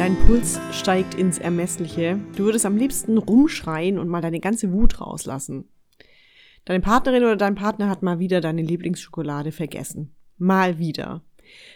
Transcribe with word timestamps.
Dein 0.00 0.16
Puls 0.16 0.58
steigt 0.72 1.12
ins 1.12 1.36
Ermessliche. 1.36 2.18
Du 2.34 2.44
würdest 2.44 2.64
am 2.64 2.78
liebsten 2.78 3.18
rumschreien 3.18 3.98
und 3.98 4.08
mal 4.08 4.22
deine 4.22 4.40
ganze 4.40 4.72
Wut 4.72 4.98
rauslassen. 4.98 5.68
Deine 6.64 6.80
Partnerin 6.80 7.22
oder 7.22 7.36
dein 7.36 7.54
Partner 7.54 7.90
hat 7.90 8.02
mal 8.02 8.18
wieder 8.18 8.40
deine 8.40 8.62
Lieblingsschokolade 8.62 9.52
vergessen. 9.52 10.14
Mal 10.38 10.78
wieder. 10.78 11.22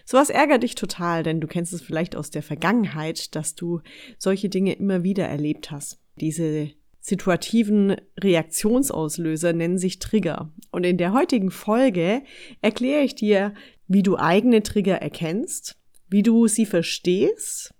Sowas 0.06 0.30
ärgert 0.30 0.62
dich 0.62 0.74
total, 0.74 1.22
denn 1.22 1.42
du 1.42 1.46
kennst 1.46 1.74
es 1.74 1.82
vielleicht 1.82 2.16
aus 2.16 2.30
der 2.30 2.42
Vergangenheit, 2.42 3.34
dass 3.36 3.56
du 3.56 3.82
solche 4.16 4.48
Dinge 4.48 4.72
immer 4.72 5.02
wieder 5.02 5.26
erlebt 5.26 5.70
hast. 5.70 6.00
Diese 6.18 6.70
situativen 7.00 7.96
Reaktionsauslöser 8.18 9.52
nennen 9.52 9.76
sich 9.76 9.98
Trigger. 9.98 10.50
Und 10.70 10.84
in 10.84 10.96
der 10.96 11.12
heutigen 11.12 11.50
Folge 11.50 12.22
erkläre 12.62 13.02
ich 13.02 13.16
dir, 13.16 13.52
wie 13.86 14.02
du 14.02 14.16
eigene 14.16 14.62
Trigger 14.62 14.94
erkennst, 14.94 15.76
wie 16.08 16.22
du 16.22 16.46
sie 16.48 16.64
verstehst 16.64 17.73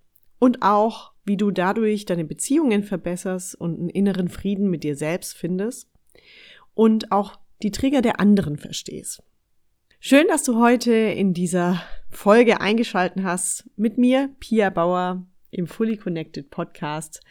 und 0.44 0.60
auch, 0.60 1.12
wie 1.24 1.38
du 1.38 1.50
dadurch 1.50 2.04
deine 2.04 2.26
Beziehungen 2.26 2.82
verbesserst 2.82 3.54
und 3.54 3.78
einen 3.78 3.88
inneren 3.88 4.28
Frieden 4.28 4.68
mit 4.68 4.84
dir 4.84 4.94
selbst 4.94 5.38
findest 5.38 5.88
und 6.74 7.12
auch 7.12 7.38
die 7.62 7.70
Trigger 7.70 8.02
der 8.02 8.20
anderen 8.20 8.58
verstehst. 8.58 9.22
Schön, 10.00 10.26
dass 10.28 10.42
du 10.42 10.60
heute 10.60 10.92
in 10.92 11.32
dieser 11.32 11.82
Folge 12.10 12.60
eingeschalten 12.60 13.24
hast 13.24 13.70
mit 13.76 13.96
mir, 13.96 14.36
Pia 14.38 14.68
Bauer, 14.68 15.26
im 15.50 15.66
Fully 15.66 15.96
Connected 15.96 16.50
Podcast. 16.50 17.22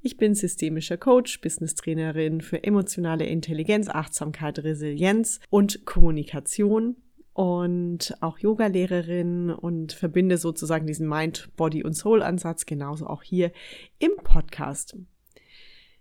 Ich 0.00 0.16
bin 0.16 0.34
systemischer 0.34 0.96
Coach, 0.96 1.40
Business 1.40 1.76
Trainerin 1.76 2.40
für 2.40 2.64
emotionale 2.64 3.26
Intelligenz, 3.26 3.88
Achtsamkeit, 3.88 4.58
Resilienz 4.58 5.38
und 5.50 5.86
Kommunikation 5.86 6.96
und 7.36 8.16
auch 8.22 8.38
Yogalehrerin 8.38 9.50
und 9.50 9.92
verbinde 9.92 10.38
sozusagen 10.38 10.86
diesen 10.86 11.06
Mind, 11.06 11.50
Body 11.54 11.84
und 11.84 11.92
Soul 11.92 12.22
Ansatz 12.22 12.64
genauso 12.64 13.06
auch 13.06 13.22
hier 13.22 13.52
im 13.98 14.12
Podcast. 14.24 14.96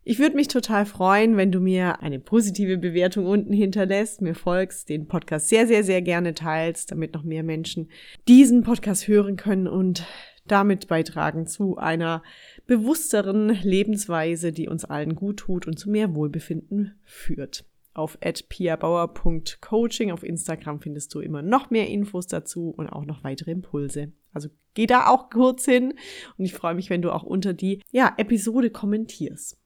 Ich 0.06 0.18
würde 0.18 0.38
mich 0.38 0.48
total 0.48 0.86
freuen, 0.86 1.36
wenn 1.36 1.52
du 1.52 1.60
mir 1.60 2.02
eine 2.02 2.20
positive 2.20 2.78
Bewertung 2.78 3.26
unten 3.26 3.52
hinterlässt, 3.52 4.22
mir 4.22 4.34
folgst, 4.34 4.88
den 4.88 5.08
Podcast 5.08 5.50
sehr, 5.50 5.68
sehr, 5.68 5.84
sehr 5.84 6.02
gerne 6.02 6.36
teilst, 6.36 6.92
damit 6.92 7.14
noch 7.14 7.24
mehr 7.24 7.44
Menschen 7.44 7.90
diesen 8.30 8.64
Podcast 8.64 9.10
hören 9.10 9.36
können 9.36 9.68
und 9.68 10.06
damit 10.48 10.88
beitragen 10.88 11.48
zu 11.48 11.76
einer 11.76 12.24
bewussteren 12.66 13.50
Lebensweise, 13.50 14.54
die 14.54 14.70
uns 14.70 14.86
allen 14.86 15.16
gut 15.16 15.38
tut 15.38 15.68
und 15.68 15.78
zu 15.78 15.90
mehr 15.90 16.16
Wohlbefinden 16.16 16.96
führt 17.04 17.66
auf 17.96 18.20
piabauer.coaching. 18.20 20.12
Auf 20.12 20.24
Instagram 20.24 20.80
findest 20.80 21.14
du 21.14 21.22
immer 21.22 21.42
noch 21.42 21.72
mehr 21.72 21.88
Infos 21.90 22.28
dazu 22.28 22.70
und 22.70 22.88
auch 22.90 23.06
noch 23.06 23.24
weitere 23.24 23.52
Impulse. 23.52 24.12
Also 24.34 24.50
geh 24.74 24.86
da 24.86 25.08
auch 25.08 25.30
kurz 25.30 25.66
hin 25.66 25.94
und 26.38 26.46
ich 26.46 26.54
freue 26.54 26.76
mich, 26.76 26.90
wenn 26.90 27.02
du 27.02 27.12
auch 27.12 27.24
unter 27.24 27.54
die 27.54 27.82
ja, 27.92 28.14
Episode 28.18 28.70
kommentierst. 28.70 29.58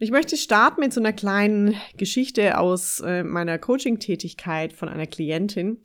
Ich 0.00 0.10
möchte 0.10 0.36
starten 0.36 0.80
mit 0.80 0.92
so 0.92 1.00
einer 1.00 1.12
kleinen 1.12 1.74
Geschichte 1.96 2.58
aus 2.58 3.00
äh, 3.00 3.24
meiner 3.24 3.58
Coaching-Tätigkeit 3.58 4.72
von 4.72 4.88
einer 4.88 5.06
Klientin. 5.06 5.78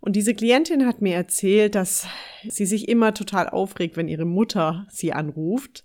Und 0.00 0.16
diese 0.16 0.34
Klientin 0.34 0.86
hat 0.86 1.02
mir 1.02 1.14
erzählt, 1.14 1.74
dass 1.74 2.06
sie 2.48 2.64
sich 2.64 2.88
immer 2.88 3.12
total 3.12 3.48
aufregt, 3.48 3.96
wenn 3.96 4.08
ihre 4.08 4.24
Mutter 4.24 4.86
sie 4.90 5.12
anruft. 5.12 5.84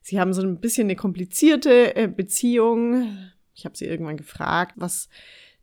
Sie 0.00 0.20
haben 0.20 0.32
so 0.32 0.42
ein 0.42 0.60
bisschen 0.60 0.86
eine 0.86 0.96
komplizierte 0.96 1.96
äh, 1.96 2.08
Beziehung. 2.08 3.32
Ich 3.58 3.64
habe 3.64 3.76
sie 3.76 3.86
irgendwann 3.86 4.16
gefragt, 4.16 4.74
was 4.76 5.08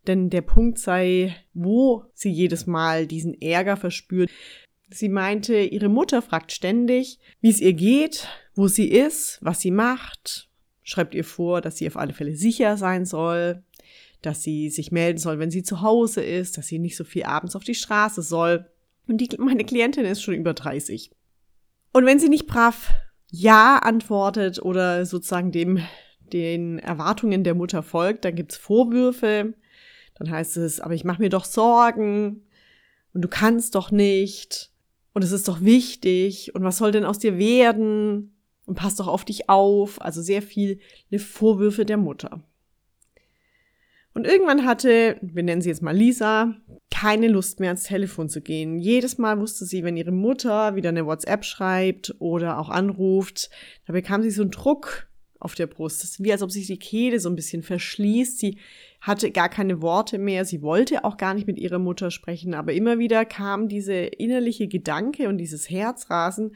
denn 0.06 0.30
der 0.30 0.42
Punkt 0.42 0.78
sei, 0.80 1.34
wo 1.54 2.04
sie 2.14 2.30
jedes 2.30 2.68
Mal 2.68 3.08
diesen 3.08 3.42
Ärger 3.42 3.78
verspürt. 3.78 4.30
Sie 4.90 5.08
meinte, 5.08 5.58
ihre 5.62 5.88
Mutter 5.88 6.22
fragt 6.22 6.52
ständig, 6.52 7.20
wie 7.40 7.50
es 7.50 7.62
ihr 7.62 7.72
geht, 7.72 8.28
wo 8.54 8.68
sie 8.68 8.90
ist, 8.90 9.40
was 9.42 9.62
sie 9.62 9.72
macht, 9.72 10.50
schreibt 10.84 11.16
ihr 11.16 11.24
vor, 11.24 11.62
dass 11.62 11.78
sie 11.78 11.88
auf 11.88 11.96
alle 11.96 12.14
Fälle 12.14 12.36
sicher 12.36 12.76
sein 12.76 13.06
soll, 13.06 13.64
dass 14.22 14.44
sie 14.44 14.70
sich 14.70 14.92
melden 14.92 15.18
soll, 15.18 15.40
wenn 15.40 15.50
sie 15.50 15.64
zu 15.64 15.82
Hause 15.82 16.22
ist, 16.22 16.58
dass 16.58 16.68
sie 16.68 16.80
nicht 16.80 16.98
so 16.98 17.06
viel 17.06 17.24
abends 17.24 17.56
auf 17.56 17.64
die 17.64 17.76
Straße 17.76 18.22
soll. 18.22 18.70
Und 19.08 19.20
die, 19.20 19.30
meine 19.38 19.64
Klientin 19.64 20.04
ist 20.04 20.22
schon 20.22 20.36
über 20.36 20.54
30. 20.54 21.12
Und 21.94 22.06
wenn 22.06 22.20
sie 22.20 22.30
nicht 22.30 22.46
brav 22.46 22.92
Ja 23.32 23.78
antwortet 23.78 24.62
oder 24.62 25.06
sozusagen 25.06 25.54
dem 25.54 25.80
den 26.34 26.80
Erwartungen 26.80 27.44
der 27.44 27.56
Mutter 27.56 27.84
folgt, 27.84 28.26
dann 28.26 28.36
gibt's 28.36 28.58
Vorwürfe, 28.58 29.54
dann 30.16 30.32
heißt 30.32 30.58
es, 30.58 30.80
aber 30.80 30.94
ich 30.94 31.04
mache 31.04 31.22
mir 31.22 31.30
doch 31.30 31.46
Sorgen. 31.46 32.42
Und 33.14 33.22
du 33.22 33.28
kannst 33.28 33.76
doch 33.76 33.92
nicht. 33.92 34.72
Und 35.14 35.24
es 35.24 35.32
ist 35.32 35.48
doch 35.48 35.62
wichtig. 35.62 36.54
Und 36.54 36.64
was 36.64 36.78
soll 36.78 36.92
denn 36.92 37.06
aus 37.06 37.20
dir 37.20 37.38
werden? 37.38 38.36
Und 38.66 38.76
pass 38.76 38.96
doch 38.96 39.08
auf 39.08 39.24
dich 39.24 39.50
auf, 39.50 40.02
also 40.02 40.22
sehr 40.22 40.42
viele 40.42 40.80
Vorwürfe 41.18 41.86
der 41.86 41.98
Mutter. 41.98 42.42
Und 44.14 44.26
irgendwann 44.26 44.66
hatte, 44.66 45.18
wir 45.22 45.44
nennen 45.44 45.62
sie 45.62 45.70
jetzt 45.70 45.82
mal 45.82 45.96
Lisa, 45.96 46.56
keine 46.90 47.28
Lust 47.28 47.60
mehr 47.60 47.70
ans 47.70 47.84
Telefon 47.84 48.30
zu 48.30 48.42
gehen. 48.42 48.80
Jedes 48.80 49.18
Mal 49.18 49.40
wusste 49.40 49.66
sie, 49.66 49.84
wenn 49.84 49.98
ihre 49.98 50.14
Mutter 50.14 50.76
wieder 50.76 50.90
eine 50.90 51.06
WhatsApp 51.06 51.44
schreibt 51.44 52.16
oder 52.20 52.58
auch 52.58 52.70
anruft, 52.70 53.50
da 53.86 53.94
bekam 53.94 54.24
sie 54.24 54.32
so 54.32 54.42
einen 54.42 54.52
Druck 54.52 55.08
auf 55.46 55.56
der 55.56 55.68
Brust. 55.68 56.04
Das 56.04 56.10
ist 56.12 56.24
wie 56.24 56.32
als 56.32 56.42
ob 56.42 56.52
sich 56.52 56.68
die 56.68 56.80
Kehle 56.80 57.20
so 57.20 57.30
ein 57.30 57.36
bisschen 57.36 57.64
verschließt. 57.64 58.40
Sie 58.40 58.58
hatte 59.00 59.32
gar 59.32 59.48
keine 59.48 59.82
Worte 59.82 60.18
mehr. 60.18 60.44
Sie 60.44 60.62
wollte 60.62 61.06
auch 61.06 61.18
gar 61.18 61.36
nicht 61.36 61.48
mit 61.48 61.60
ihrer 61.60 61.80
Mutter 61.80 62.10
sprechen. 62.10 62.56
Aber 62.56 62.74
immer 62.74 62.98
wieder 63.00 63.24
kam 63.26 63.70
diese 63.70 63.94
innerliche 63.94 64.68
Gedanke 64.68 65.30
und 65.30 65.38
dieses 65.38 65.70
Herzrasen. 65.70 66.56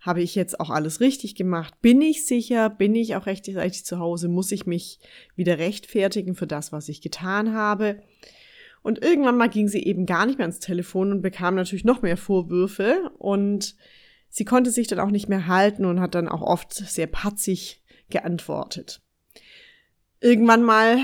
Habe 0.00 0.22
ich 0.22 0.34
jetzt 0.34 0.58
auch 0.60 0.70
alles 0.70 1.00
richtig 1.00 1.36
gemacht? 1.36 1.80
Bin 1.80 2.02
ich 2.02 2.26
sicher? 2.26 2.68
Bin 2.68 2.94
ich 2.94 3.14
auch 3.14 3.26
rechtzeitig 3.26 3.84
zu 3.84 3.98
Hause? 3.98 4.28
Muss 4.28 4.52
ich 4.52 4.66
mich 4.66 4.98
wieder 5.36 5.58
rechtfertigen 5.58 6.34
für 6.34 6.46
das, 6.46 6.72
was 6.72 6.88
ich 6.88 7.00
getan 7.00 7.54
habe? 7.54 8.02
Und 8.82 9.02
irgendwann 9.02 9.36
mal 9.36 9.48
ging 9.48 9.68
sie 9.68 9.82
eben 9.84 10.04
gar 10.04 10.26
nicht 10.26 10.38
mehr 10.38 10.46
ans 10.46 10.60
Telefon 10.60 11.10
und 11.10 11.22
bekam 11.22 11.54
natürlich 11.54 11.84
noch 11.84 12.02
mehr 12.02 12.16
Vorwürfe 12.16 13.10
und 13.18 13.74
sie 14.28 14.44
konnte 14.44 14.70
sich 14.70 14.86
dann 14.86 15.00
auch 15.00 15.10
nicht 15.10 15.28
mehr 15.28 15.48
halten 15.48 15.84
und 15.84 15.98
hat 16.00 16.14
dann 16.14 16.28
auch 16.28 16.42
oft 16.42 16.72
sehr 16.72 17.08
patzig 17.08 17.82
geantwortet. 18.10 19.00
Irgendwann 20.20 20.62
mal 20.62 20.98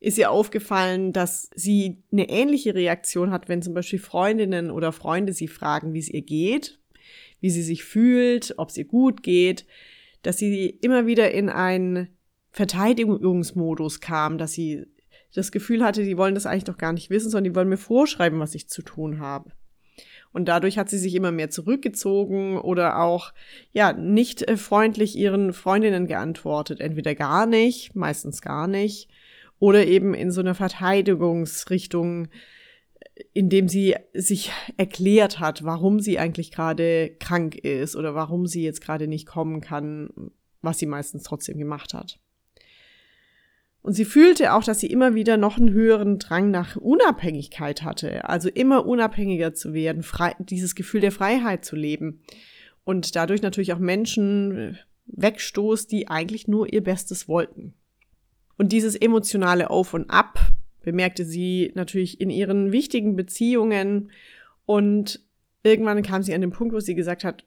ist 0.00 0.18
ihr 0.18 0.30
aufgefallen, 0.30 1.12
dass 1.12 1.50
sie 1.54 2.02
eine 2.12 2.28
ähnliche 2.28 2.74
Reaktion 2.74 3.30
hat, 3.30 3.48
wenn 3.48 3.62
zum 3.62 3.74
Beispiel 3.74 3.98
Freundinnen 3.98 4.70
oder 4.70 4.92
Freunde 4.92 5.32
sie 5.32 5.48
fragen, 5.48 5.92
wie 5.92 5.98
es 5.98 6.08
ihr 6.08 6.22
geht, 6.22 6.78
wie 7.40 7.50
sie 7.50 7.62
sich 7.62 7.84
fühlt, 7.84 8.54
ob 8.58 8.70
es 8.70 8.76
ihr 8.76 8.84
gut 8.84 9.22
geht, 9.22 9.66
dass 10.22 10.38
sie 10.38 10.66
immer 10.66 11.06
wieder 11.06 11.32
in 11.32 11.48
einen 11.48 12.08
Verteidigungsmodus 12.50 14.00
kam, 14.00 14.38
dass 14.38 14.52
sie 14.52 14.86
das 15.34 15.52
Gefühl 15.52 15.84
hatte, 15.84 16.04
die 16.04 16.16
wollen 16.16 16.34
das 16.34 16.46
eigentlich 16.46 16.64
doch 16.64 16.78
gar 16.78 16.92
nicht 16.92 17.10
wissen, 17.10 17.30
sondern 17.30 17.52
die 17.52 17.56
wollen 17.56 17.68
mir 17.68 17.76
vorschreiben, 17.76 18.40
was 18.40 18.54
ich 18.54 18.68
zu 18.68 18.82
tun 18.82 19.20
habe. 19.20 19.52
Und 20.32 20.46
dadurch 20.46 20.78
hat 20.78 20.88
sie 20.90 20.98
sich 20.98 21.14
immer 21.14 21.32
mehr 21.32 21.50
zurückgezogen 21.50 22.58
oder 22.58 23.00
auch, 23.00 23.32
ja, 23.72 23.92
nicht 23.92 24.42
äh, 24.42 24.56
freundlich 24.56 25.16
ihren 25.16 25.52
Freundinnen 25.52 26.06
geantwortet. 26.06 26.80
Entweder 26.80 27.14
gar 27.14 27.46
nicht, 27.46 27.94
meistens 27.94 28.42
gar 28.42 28.66
nicht, 28.66 29.08
oder 29.58 29.86
eben 29.86 30.14
in 30.14 30.30
so 30.30 30.40
einer 30.40 30.54
Verteidigungsrichtung, 30.54 32.28
indem 33.32 33.68
sie 33.68 33.96
sich 34.12 34.52
erklärt 34.76 35.40
hat, 35.40 35.64
warum 35.64 36.00
sie 36.00 36.18
eigentlich 36.18 36.52
gerade 36.52 37.16
krank 37.18 37.56
ist 37.56 37.96
oder 37.96 38.14
warum 38.14 38.46
sie 38.46 38.62
jetzt 38.62 38.80
gerade 38.80 39.08
nicht 39.08 39.26
kommen 39.26 39.60
kann, 39.60 40.10
was 40.62 40.78
sie 40.78 40.86
meistens 40.86 41.24
trotzdem 41.24 41.58
gemacht 41.58 41.94
hat. 41.94 42.20
Und 43.82 43.94
sie 43.94 44.04
fühlte 44.04 44.52
auch, 44.52 44.64
dass 44.64 44.80
sie 44.80 44.88
immer 44.88 45.14
wieder 45.14 45.36
noch 45.36 45.56
einen 45.56 45.70
höheren 45.72 46.18
Drang 46.18 46.50
nach 46.50 46.76
Unabhängigkeit 46.76 47.82
hatte, 47.82 48.28
also 48.28 48.48
immer 48.48 48.86
unabhängiger 48.86 49.54
zu 49.54 49.72
werden, 49.72 50.02
frei, 50.02 50.34
dieses 50.38 50.74
Gefühl 50.74 51.00
der 51.00 51.12
Freiheit 51.12 51.64
zu 51.64 51.76
leben. 51.76 52.22
Und 52.84 53.16
dadurch 53.16 53.42
natürlich 53.42 53.72
auch 53.72 53.78
Menschen 53.78 54.56
äh, 54.56 54.74
wegstoßt, 55.06 55.90
die 55.90 56.08
eigentlich 56.08 56.48
nur 56.48 56.72
ihr 56.72 56.82
Bestes 56.82 57.28
wollten. 57.28 57.74
Und 58.56 58.72
dieses 58.72 58.96
emotionale 58.96 59.70
Auf 59.70 59.94
und 59.94 60.10
Ab 60.10 60.38
bemerkte 60.82 61.24
sie 61.24 61.72
natürlich 61.74 62.20
in 62.20 62.30
ihren 62.30 62.72
wichtigen 62.72 63.14
Beziehungen. 63.14 64.10
Und 64.66 65.20
irgendwann 65.62 66.02
kam 66.02 66.22
sie 66.22 66.34
an 66.34 66.40
den 66.40 66.50
Punkt, 66.50 66.74
wo 66.74 66.80
sie 66.80 66.94
gesagt 66.94 67.24
hat, 67.24 67.44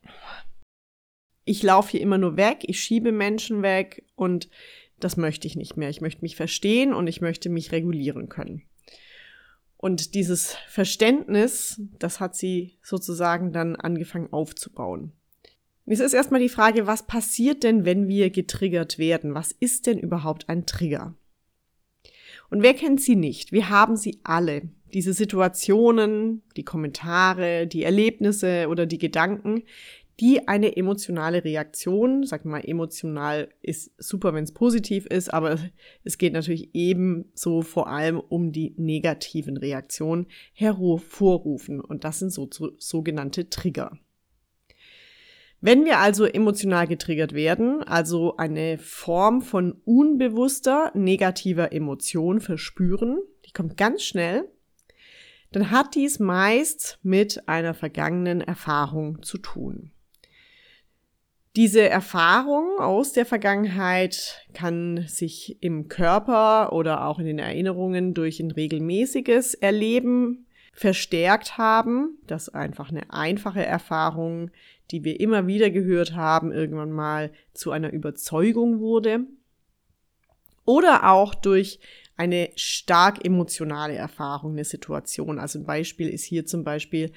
ich 1.43 1.63
laufe 1.63 1.91
hier 1.91 2.01
immer 2.01 2.17
nur 2.17 2.37
weg, 2.37 2.59
ich 2.61 2.79
schiebe 2.79 3.11
Menschen 3.11 3.61
weg. 3.61 4.05
Und 4.15 4.49
das 5.03 5.17
möchte 5.17 5.47
ich 5.47 5.55
nicht 5.55 5.77
mehr. 5.77 5.89
Ich 5.89 6.01
möchte 6.01 6.21
mich 6.21 6.35
verstehen 6.35 6.93
und 6.93 7.07
ich 7.07 7.21
möchte 7.21 7.49
mich 7.49 7.71
regulieren 7.71 8.29
können. 8.29 8.63
Und 9.81 10.13
dieses 10.13 10.55
Verständnis, 10.67 11.81
das 11.97 12.19
hat 12.19 12.35
sie 12.35 12.77
sozusagen 12.83 13.51
dann 13.51 13.75
angefangen 13.75 14.31
aufzubauen. 14.31 15.13
es 15.87 15.99
ist 15.99 16.13
erstmal 16.13 16.39
die 16.39 16.49
Frage, 16.49 16.85
was 16.85 17.07
passiert 17.07 17.63
denn, 17.63 17.83
wenn 17.83 18.07
wir 18.07 18.29
getriggert 18.29 18.99
werden? 18.99 19.33
Was 19.33 19.51
ist 19.51 19.87
denn 19.87 19.97
überhaupt 19.97 20.49
ein 20.49 20.67
Trigger? 20.67 21.15
Und 22.51 22.61
wer 22.61 22.75
kennt 22.75 23.01
sie 23.01 23.15
nicht? 23.15 23.51
Wir 23.51 23.69
haben 23.69 23.95
sie 23.95 24.19
alle. 24.23 24.69
Diese 24.93 25.13
Situationen, 25.13 26.43
die 26.57 26.65
Kommentare, 26.65 27.65
die 27.65 27.83
Erlebnisse 27.83 28.67
oder 28.67 28.85
die 28.85 28.99
Gedanken, 28.99 29.63
die 30.21 30.47
eine 30.47 30.77
emotionale 30.77 31.43
Reaktion, 31.43 32.23
sag 32.23 32.45
mal, 32.45 32.61
emotional 32.63 33.49
ist 33.63 33.91
super, 33.97 34.35
wenn 34.35 34.43
es 34.43 34.53
positiv 34.53 35.07
ist, 35.07 35.33
aber 35.33 35.57
es 36.03 36.19
geht 36.19 36.33
natürlich 36.33 36.69
ebenso 36.75 37.63
vor 37.63 37.87
allem 37.87 38.19
um 38.19 38.51
die 38.51 38.75
negativen 38.77 39.57
Reaktionen 39.57 40.27
hervorrufen. 40.53 41.81
Und 41.81 42.03
das 42.03 42.19
sind 42.19 42.31
so, 42.31 42.47
so 42.51 42.69
sogenannte 42.77 43.49
Trigger. 43.49 43.97
Wenn 45.59 45.85
wir 45.85 45.97
also 45.97 46.25
emotional 46.25 46.87
getriggert 46.87 47.33
werden, 47.33 47.81
also 47.83 48.37
eine 48.37 48.77
Form 48.77 49.41
von 49.41 49.73
unbewusster 49.85 50.91
negativer 50.93 51.71
Emotion 51.73 52.41
verspüren, 52.41 53.19
die 53.47 53.53
kommt 53.53 53.75
ganz 53.75 54.03
schnell, 54.03 54.47
dann 55.51 55.71
hat 55.71 55.95
dies 55.95 56.19
meist 56.19 56.99
mit 57.01 57.47
einer 57.49 57.73
vergangenen 57.73 58.41
Erfahrung 58.41 59.23
zu 59.23 59.39
tun. 59.39 59.91
Diese 61.57 61.89
Erfahrung 61.89 62.79
aus 62.79 63.11
der 63.11 63.25
Vergangenheit 63.25 64.45
kann 64.53 65.03
sich 65.07 65.61
im 65.61 65.89
Körper 65.89 66.71
oder 66.71 67.05
auch 67.05 67.19
in 67.19 67.25
den 67.25 67.39
Erinnerungen 67.39 68.13
durch 68.13 68.39
ein 68.39 68.51
regelmäßiges 68.51 69.55
Erleben 69.55 70.45
verstärkt 70.71 71.57
haben, 71.57 72.17
dass 72.25 72.47
einfach 72.47 72.89
eine 72.89 73.11
einfache 73.11 73.65
Erfahrung, 73.65 74.49
die 74.91 75.03
wir 75.03 75.19
immer 75.19 75.45
wieder 75.45 75.69
gehört 75.69 76.15
haben, 76.15 76.53
irgendwann 76.53 76.91
mal 76.91 77.31
zu 77.53 77.71
einer 77.71 77.91
Überzeugung 77.91 78.79
wurde. 78.79 79.25
Oder 80.63 81.11
auch 81.11 81.35
durch 81.35 81.79
eine 82.21 82.49
stark 82.55 83.25
emotionale 83.25 83.95
Erfahrung, 83.95 84.51
eine 84.51 84.63
Situation. 84.63 85.39
Also 85.39 85.57
ein 85.57 85.65
Beispiel 85.65 86.07
ist 86.07 86.23
hier 86.23 86.45
zum 86.45 86.63
Beispiel, 86.63 87.13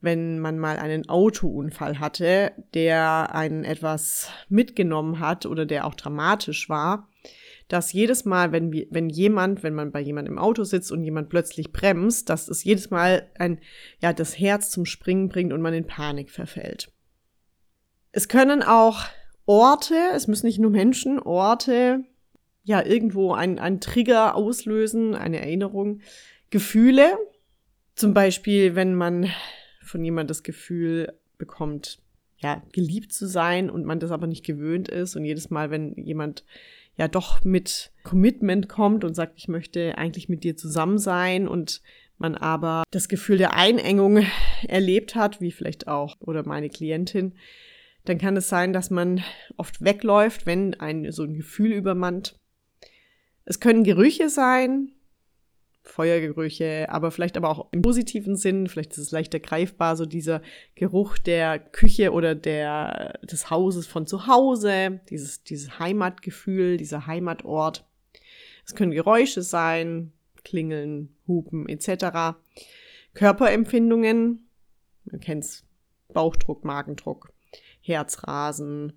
wenn 0.00 0.38
man 0.38 0.60
mal 0.60 0.78
einen 0.78 1.08
Autounfall 1.08 1.98
hatte, 1.98 2.52
der 2.72 3.34
einen 3.34 3.64
etwas 3.64 4.30
mitgenommen 4.48 5.18
hat 5.18 5.44
oder 5.44 5.66
der 5.66 5.88
auch 5.88 5.94
dramatisch 5.96 6.68
war, 6.68 7.08
dass 7.66 7.92
jedes 7.92 8.26
Mal, 8.26 8.52
wenn, 8.52 8.70
wenn 8.90 9.08
jemand, 9.08 9.64
wenn 9.64 9.74
man 9.74 9.90
bei 9.90 10.00
jemandem 10.00 10.34
im 10.34 10.38
Auto 10.38 10.62
sitzt 10.62 10.92
und 10.92 11.02
jemand 11.02 11.30
plötzlich 11.30 11.72
bremst, 11.72 12.30
dass 12.30 12.46
es 12.46 12.62
jedes 12.62 12.90
Mal 12.90 13.28
ein, 13.36 13.58
ja, 14.00 14.12
das 14.12 14.38
Herz 14.38 14.70
zum 14.70 14.86
Springen 14.86 15.28
bringt 15.28 15.52
und 15.52 15.62
man 15.62 15.74
in 15.74 15.88
Panik 15.88 16.30
verfällt. 16.30 16.92
Es 18.12 18.28
können 18.28 18.62
auch 18.62 19.00
Orte, 19.46 19.96
es 20.14 20.28
müssen 20.28 20.46
nicht 20.46 20.60
nur 20.60 20.70
Menschen, 20.70 21.18
Orte, 21.18 22.04
ja 22.64 22.84
irgendwo 22.84 23.32
ein, 23.32 23.58
ein 23.58 23.80
Trigger 23.80 24.34
auslösen, 24.34 25.14
eine 25.14 25.40
Erinnerung, 25.40 26.00
Gefühle. 26.50 27.16
Zum 27.94 28.14
Beispiel, 28.14 28.74
wenn 28.74 28.94
man 28.94 29.30
von 29.82 30.04
jemand 30.04 30.30
das 30.30 30.42
Gefühl 30.42 31.12
bekommt, 31.38 31.98
ja, 32.38 32.62
geliebt 32.72 33.12
zu 33.12 33.26
sein 33.26 33.70
und 33.70 33.84
man 33.84 34.00
das 34.00 34.10
aber 34.10 34.26
nicht 34.26 34.44
gewöhnt 34.44 34.88
ist 34.88 35.14
und 35.14 35.24
jedes 35.24 35.50
Mal, 35.50 35.70
wenn 35.70 35.94
jemand 35.94 36.44
ja 36.96 37.08
doch 37.08 37.44
mit 37.44 37.92
Commitment 38.02 38.68
kommt 38.68 39.04
und 39.04 39.14
sagt, 39.14 39.34
ich 39.36 39.48
möchte 39.48 39.96
eigentlich 39.98 40.28
mit 40.28 40.44
dir 40.44 40.56
zusammen 40.56 40.98
sein 40.98 41.48
und 41.48 41.82
man 42.18 42.34
aber 42.34 42.84
das 42.90 43.08
Gefühl 43.08 43.38
der 43.38 43.54
Einengung 43.54 44.24
erlebt 44.68 45.14
hat, 45.14 45.40
wie 45.40 45.52
vielleicht 45.52 45.88
auch 45.88 46.16
oder 46.20 46.46
meine 46.46 46.68
Klientin, 46.68 47.34
dann 48.04 48.18
kann 48.18 48.36
es 48.36 48.48
sein, 48.48 48.72
dass 48.72 48.90
man 48.90 49.22
oft 49.56 49.82
wegläuft, 49.82 50.46
wenn 50.46 50.74
ein 50.74 51.10
so 51.10 51.24
ein 51.24 51.34
Gefühl 51.34 51.72
übermannt. 51.72 52.36
Es 53.44 53.60
können 53.60 53.84
Gerüche 53.84 54.28
sein, 54.30 54.92
Feuergerüche, 55.84 56.86
aber 56.88 57.10
vielleicht 57.10 57.36
aber 57.36 57.50
auch 57.50 57.68
im 57.72 57.82
positiven 57.82 58.36
Sinn, 58.36 58.68
vielleicht 58.68 58.92
ist 58.92 58.98
es 58.98 59.10
leichter 59.10 59.38
greifbar, 59.38 59.96
so 59.96 60.06
dieser 60.06 60.40
Geruch 60.74 61.18
der 61.18 61.58
Küche 61.58 62.12
oder 62.12 62.34
der, 62.34 63.18
des 63.22 63.50
Hauses 63.50 63.86
von 63.86 64.06
zu 64.06 64.26
Hause, 64.26 65.00
dieses, 65.10 65.44
dieses 65.44 65.78
Heimatgefühl, 65.78 66.78
dieser 66.78 67.06
Heimatort. 67.06 67.84
Es 68.66 68.74
können 68.74 68.92
Geräusche 68.92 69.42
sein, 69.42 70.12
Klingeln, 70.42 71.14
Hupen 71.28 71.68
etc. 71.68 72.38
Körperempfindungen, 73.12 74.48
man 75.04 75.20
kennt's, 75.20 75.66
Bauchdruck, 76.14 76.64
Magendruck, 76.64 77.32
Herzrasen, 77.82 78.94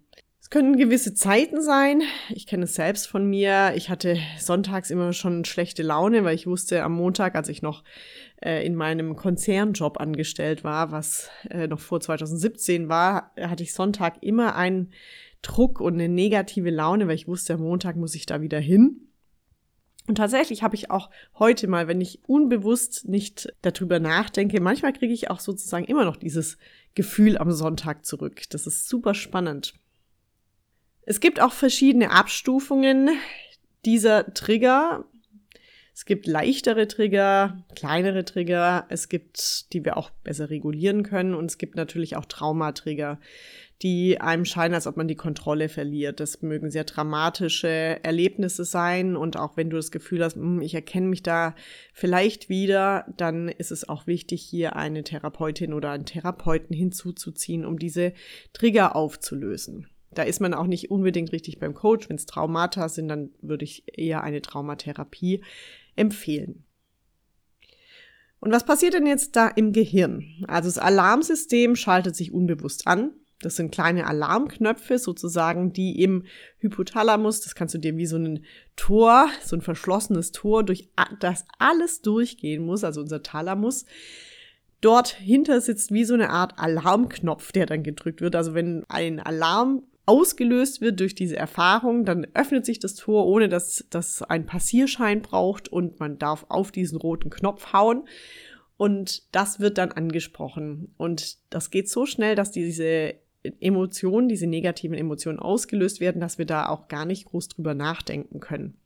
es 0.48 0.52
können 0.52 0.78
gewisse 0.78 1.14
Zeiten 1.14 1.62
sein. 1.62 2.04
Ich 2.30 2.48
kenne 2.48 2.64
es 2.64 2.76
selbst 2.76 3.10
von 3.10 3.30
mir. 3.30 3.74
Ich 3.76 3.90
hatte 3.90 4.18
sonntags 4.40 4.90
immer 4.90 5.12
schon 5.12 5.44
schlechte 5.44 5.84
Laune, 5.84 6.24
weil 6.24 6.36
ich 6.36 6.48
wusste, 6.48 6.84
am 6.84 6.94
Montag, 6.94 7.36
als 7.36 7.50
ich 7.50 7.62
noch 7.62 7.84
äh, 8.42 8.66
in 8.66 8.74
meinem 8.74 9.18
Konzernjob 9.18 10.00
angestellt 10.00 10.64
war, 10.64 10.94
was 10.94 11.30
äh, 11.50 11.68
noch 11.68 11.82
vor 11.82 12.00
2017 12.00 12.88
war, 12.88 13.34
hatte 13.38 13.62
ich 13.62 13.74
Sonntag 13.74 14.24
immer 14.24 14.56
einen 14.56 14.94
Druck 15.42 15.82
und 15.82 15.96
eine 15.96 16.08
negative 16.08 16.70
Laune, 16.70 17.10
weil 17.10 17.16
ich 17.16 17.28
wusste, 17.28 17.56
am 17.56 17.64
Montag 17.64 17.98
muss 17.98 18.16
ich 18.16 18.26
da 18.26 18.40
wieder 18.40 18.60
hin. 18.60 19.10
Und 20.08 20.16
tatsächlich 20.16 20.64
habe 20.64 20.76
ich 20.76 20.90
auch 20.90 21.10
heute 21.38 21.68
mal, 21.68 21.90
wenn 21.90 22.00
ich 22.00 22.22
unbewusst 22.26 23.06
nicht 23.06 23.54
darüber 23.64 24.00
nachdenke, 24.00 24.62
manchmal 24.62 24.94
kriege 24.94 25.14
ich 25.14 25.30
auch 25.30 25.42
sozusagen 25.42 25.84
immer 25.84 26.06
noch 26.06 26.16
dieses 26.16 26.58
Gefühl 26.96 27.38
am 27.38 27.52
Sonntag 27.52 28.06
zurück. 28.06 28.44
Das 28.50 28.66
ist 28.66 28.88
super 28.88 29.14
spannend. 29.14 29.74
Es 31.10 31.22
gibt 31.22 31.40
auch 31.40 31.54
verschiedene 31.54 32.12
Abstufungen 32.12 33.12
dieser 33.86 34.34
Trigger. 34.34 35.06
Es 35.94 36.04
gibt 36.04 36.28
leichtere 36.28 36.86
Trigger, 36.90 37.64
kleinere 37.78 38.26
Trigger, 38.26 38.86
es 38.90 39.08
gibt, 39.08 39.72
die 39.72 39.86
wir 39.86 39.96
auch 39.96 40.10
besser 40.10 40.50
regulieren 40.50 41.04
können 41.04 41.34
und 41.34 41.46
es 41.46 41.58
gibt 41.58 41.78
natürlich 41.78 42.18
auch 42.18 42.26
Traumatrigger, 42.26 43.22
die 43.82 44.20
einem 44.20 44.44
scheinen, 44.44 44.74
als 44.74 44.86
ob 44.86 44.98
man 44.98 45.08
die 45.08 45.16
Kontrolle 45.16 45.70
verliert. 45.70 46.20
Das 46.20 46.42
mögen 46.42 46.72
sehr 46.72 46.84
dramatische 46.84 48.04
Erlebnisse 48.04 48.66
sein 48.66 49.16
und 49.16 49.38
auch 49.38 49.56
wenn 49.56 49.70
du 49.70 49.78
das 49.78 49.92
Gefühl 49.92 50.22
hast, 50.26 50.36
hm, 50.36 50.60
ich 50.62 50.74
erkenne 50.74 51.08
mich 51.08 51.24
da 51.24 51.56
vielleicht 51.94 52.50
wieder, 52.50 53.06
dann 53.16 53.48
ist 53.48 53.72
es 53.72 53.88
auch 53.88 54.08
wichtig, 54.08 54.42
hier 54.42 54.76
eine 54.76 55.06
Therapeutin 55.06 55.74
oder 55.74 55.92
einen 55.92 56.06
Therapeuten 56.06 56.76
hinzuzuziehen, 56.76 57.66
um 57.66 57.80
diese 57.80 58.12
Trigger 58.52 58.94
aufzulösen. 58.94 59.88
Da 60.18 60.24
ist 60.24 60.42
man 60.42 60.56
auch 60.56 60.66
nicht 60.66 60.90
unbedingt 60.90 61.32
richtig 61.32 61.60
beim 61.60 61.76
Coach. 61.76 62.10
Wenn 62.10 62.16
es 62.16 62.26
Traumata 62.26 62.90
sind, 62.90 63.08
dann 63.08 63.30
würde 63.42 63.66
ich 63.66 63.84
eher 63.98 64.24
eine 64.24 64.42
Traumatherapie 64.42 65.44
empfehlen. 65.96 66.64
Und 68.40 68.52
was 68.52 68.66
passiert 68.66 68.94
denn 68.96 69.06
jetzt 69.06 69.36
da 69.36 69.48
im 69.48 69.74
Gehirn? 69.74 70.44
Also 70.48 70.70
das 70.70 70.80
Alarmsystem 70.80 71.76
schaltet 71.76 72.16
sich 72.16 72.32
unbewusst 72.32 72.88
an. 72.88 73.12
Das 73.42 73.56
sind 73.56 73.72
kleine 73.72 74.08
Alarmknöpfe 74.08 74.98
sozusagen, 74.98 75.72
die 75.72 76.02
im 76.02 76.24
Hypothalamus, 76.58 77.42
das 77.42 77.54
kannst 77.54 77.76
du 77.76 77.78
dir 77.78 77.96
wie 77.96 78.08
so 78.08 78.18
ein 78.18 78.44
Tor, 78.76 79.30
so 79.44 79.56
ein 79.56 79.62
verschlossenes 79.62 80.32
Tor, 80.32 80.64
durch 80.64 80.90
das 81.20 81.46
alles 81.60 82.02
durchgehen 82.02 82.66
muss, 82.66 82.84
also 82.84 83.02
unser 83.02 83.22
Thalamus. 83.22 83.86
Dort 84.82 85.10
hinter 85.10 85.62
sitzt 85.62 85.92
wie 85.92 86.06
so 86.06 86.16
eine 86.16 86.32
Art 86.32 86.58
Alarmknopf, 86.58 87.52
der 87.52 87.68
dann 87.68 87.84
gedrückt 87.84 88.22
wird. 88.22 88.36
Also 88.36 88.56
wenn 88.56 88.84
ein 88.90 89.20
Alarm 89.20 89.84
ausgelöst 90.08 90.82
wird 90.82 91.00
durch 91.00 91.14
diese 91.14 91.36
Erfahrung, 91.36 92.06
dann 92.06 92.26
öffnet 92.34 92.66
sich 92.66 92.80
das 92.80 92.96
Tor, 92.96 93.28
ohne 93.28 93.50
dass 93.50 93.86
das 93.90 94.24
ein 94.24 94.46
Passierschein 94.46 95.22
braucht 95.22 95.68
und 95.68 96.00
man 96.00 96.18
darf 96.18 96.46
auf 96.50 96.72
diesen 96.72 96.98
roten 96.98 97.30
Knopf 97.30 97.74
hauen. 97.74 98.08
Und 98.78 99.36
das 99.36 99.60
wird 99.60 99.78
dann 99.78 99.92
angesprochen. 99.92 100.94
Und 100.98 101.38
das 101.50 101.72
geht 101.72 101.90
so 101.90 102.06
schnell, 102.06 102.36
dass 102.36 102.52
diese 102.52 103.16
Emotionen, 103.60 104.30
diese 104.30 104.48
negativen 104.48 104.98
Emotionen 104.98 105.40
ausgelöst 105.40 106.00
werden, 106.00 106.22
dass 106.22 106.38
wir 106.38 106.46
da 106.46 106.70
auch 106.70 106.88
gar 106.88 107.06
nicht 107.06 107.26
groß 107.26 107.50
drüber 107.50 107.74
nachdenken 107.74 108.40
können. 108.40 108.78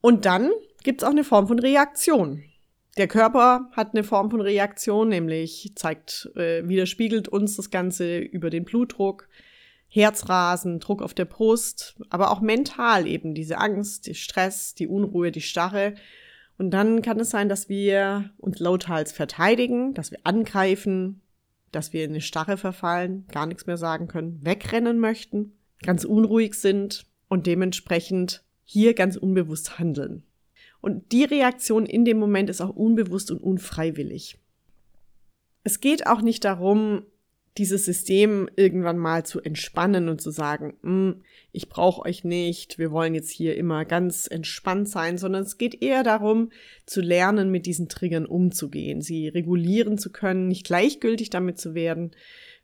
Und 0.00 0.24
dann 0.24 0.50
gibt 0.84 1.02
es 1.02 1.06
auch 1.06 1.12
eine 1.12 1.24
Form 1.24 1.48
von 1.48 1.58
Reaktion. 1.58 2.42
Der 2.96 3.08
Körper 3.08 3.70
hat 3.72 3.94
eine 3.94 4.04
Form 4.04 4.30
von 4.30 4.40
Reaktion, 4.40 5.08
nämlich 5.08 5.72
zeigt, 5.74 6.30
äh, 6.36 6.68
widerspiegelt 6.68 7.28
uns 7.28 7.56
das 7.56 7.70
Ganze 7.70 8.18
über 8.18 8.50
den 8.50 8.64
Blutdruck, 8.64 9.28
Herzrasen, 9.94 10.80
Druck 10.80 11.02
auf 11.02 11.12
der 11.12 11.26
Brust, 11.26 11.96
aber 12.08 12.30
auch 12.30 12.40
mental 12.40 13.06
eben 13.06 13.34
diese 13.34 13.58
Angst, 13.58 14.06
die 14.06 14.14
Stress, 14.14 14.74
die 14.74 14.88
Unruhe, 14.88 15.30
die 15.30 15.42
Starre. 15.42 15.94
Und 16.56 16.70
dann 16.70 17.02
kann 17.02 17.20
es 17.20 17.28
sein, 17.28 17.50
dass 17.50 17.68
wir 17.68 18.30
uns 18.38 18.58
lauthals 18.58 19.12
verteidigen, 19.12 19.92
dass 19.92 20.10
wir 20.10 20.20
angreifen, 20.24 21.20
dass 21.72 21.92
wir 21.92 22.04
in 22.04 22.12
eine 22.12 22.22
Starre 22.22 22.56
verfallen, 22.56 23.26
gar 23.30 23.44
nichts 23.44 23.66
mehr 23.66 23.76
sagen 23.76 24.08
können, 24.08 24.38
wegrennen 24.42 24.98
möchten, 24.98 25.52
ganz 25.82 26.04
unruhig 26.04 26.54
sind 26.54 27.04
und 27.28 27.46
dementsprechend 27.46 28.44
hier 28.64 28.94
ganz 28.94 29.16
unbewusst 29.16 29.78
handeln. 29.78 30.22
Und 30.80 31.12
die 31.12 31.24
Reaktion 31.24 31.84
in 31.84 32.06
dem 32.06 32.18
Moment 32.18 32.48
ist 32.48 32.62
auch 32.62 32.74
unbewusst 32.74 33.30
und 33.30 33.42
unfreiwillig. 33.42 34.38
Es 35.64 35.80
geht 35.80 36.06
auch 36.06 36.22
nicht 36.22 36.44
darum, 36.44 37.04
dieses 37.58 37.84
System 37.84 38.48
irgendwann 38.56 38.96
mal 38.96 39.26
zu 39.26 39.40
entspannen 39.40 40.08
und 40.08 40.20
zu 40.20 40.30
sagen, 40.30 40.74
hm, 40.82 41.22
ich 41.52 41.68
brauche 41.68 42.02
euch 42.02 42.24
nicht, 42.24 42.78
wir 42.78 42.90
wollen 42.90 43.14
jetzt 43.14 43.30
hier 43.30 43.56
immer 43.56 43.84
ganz 43.84 44.26
entspannt 44.26 44.88
sein, 44.88 45.18
sondern 45.18 45.42
es 45.42 45.58
geht 45.58 45.82
eher 45.82 46.02
darum, 46.02 46.50
zu 46.86 47.02
lernen, 47.02 47.50
mit 47.50 47.66
diesen 47.66 47.88
Triggern 47.90 48.24
umzugehen, 48.24 49.02
sie 49.02 49.28
regulieren 49.28 49.98
zu 49.98 50.10
können, 50.10 50.48
nicht 50.48 50.64
gleichgültig 50.64 51.28
damit 51.28 51.58
zu 51.58 51.74
werden, 51.74 52.12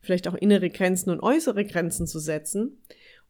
vielleicht 0.01 0.27
auch 0.27 0.35
innere 0.35 0.71
Grenzen 0.71 1.11
und 1.11 1.21
äußere 1.21 1.67
Grenzen 1.67 2.07
zu 2.07 2.19
setzen 2.19 2.79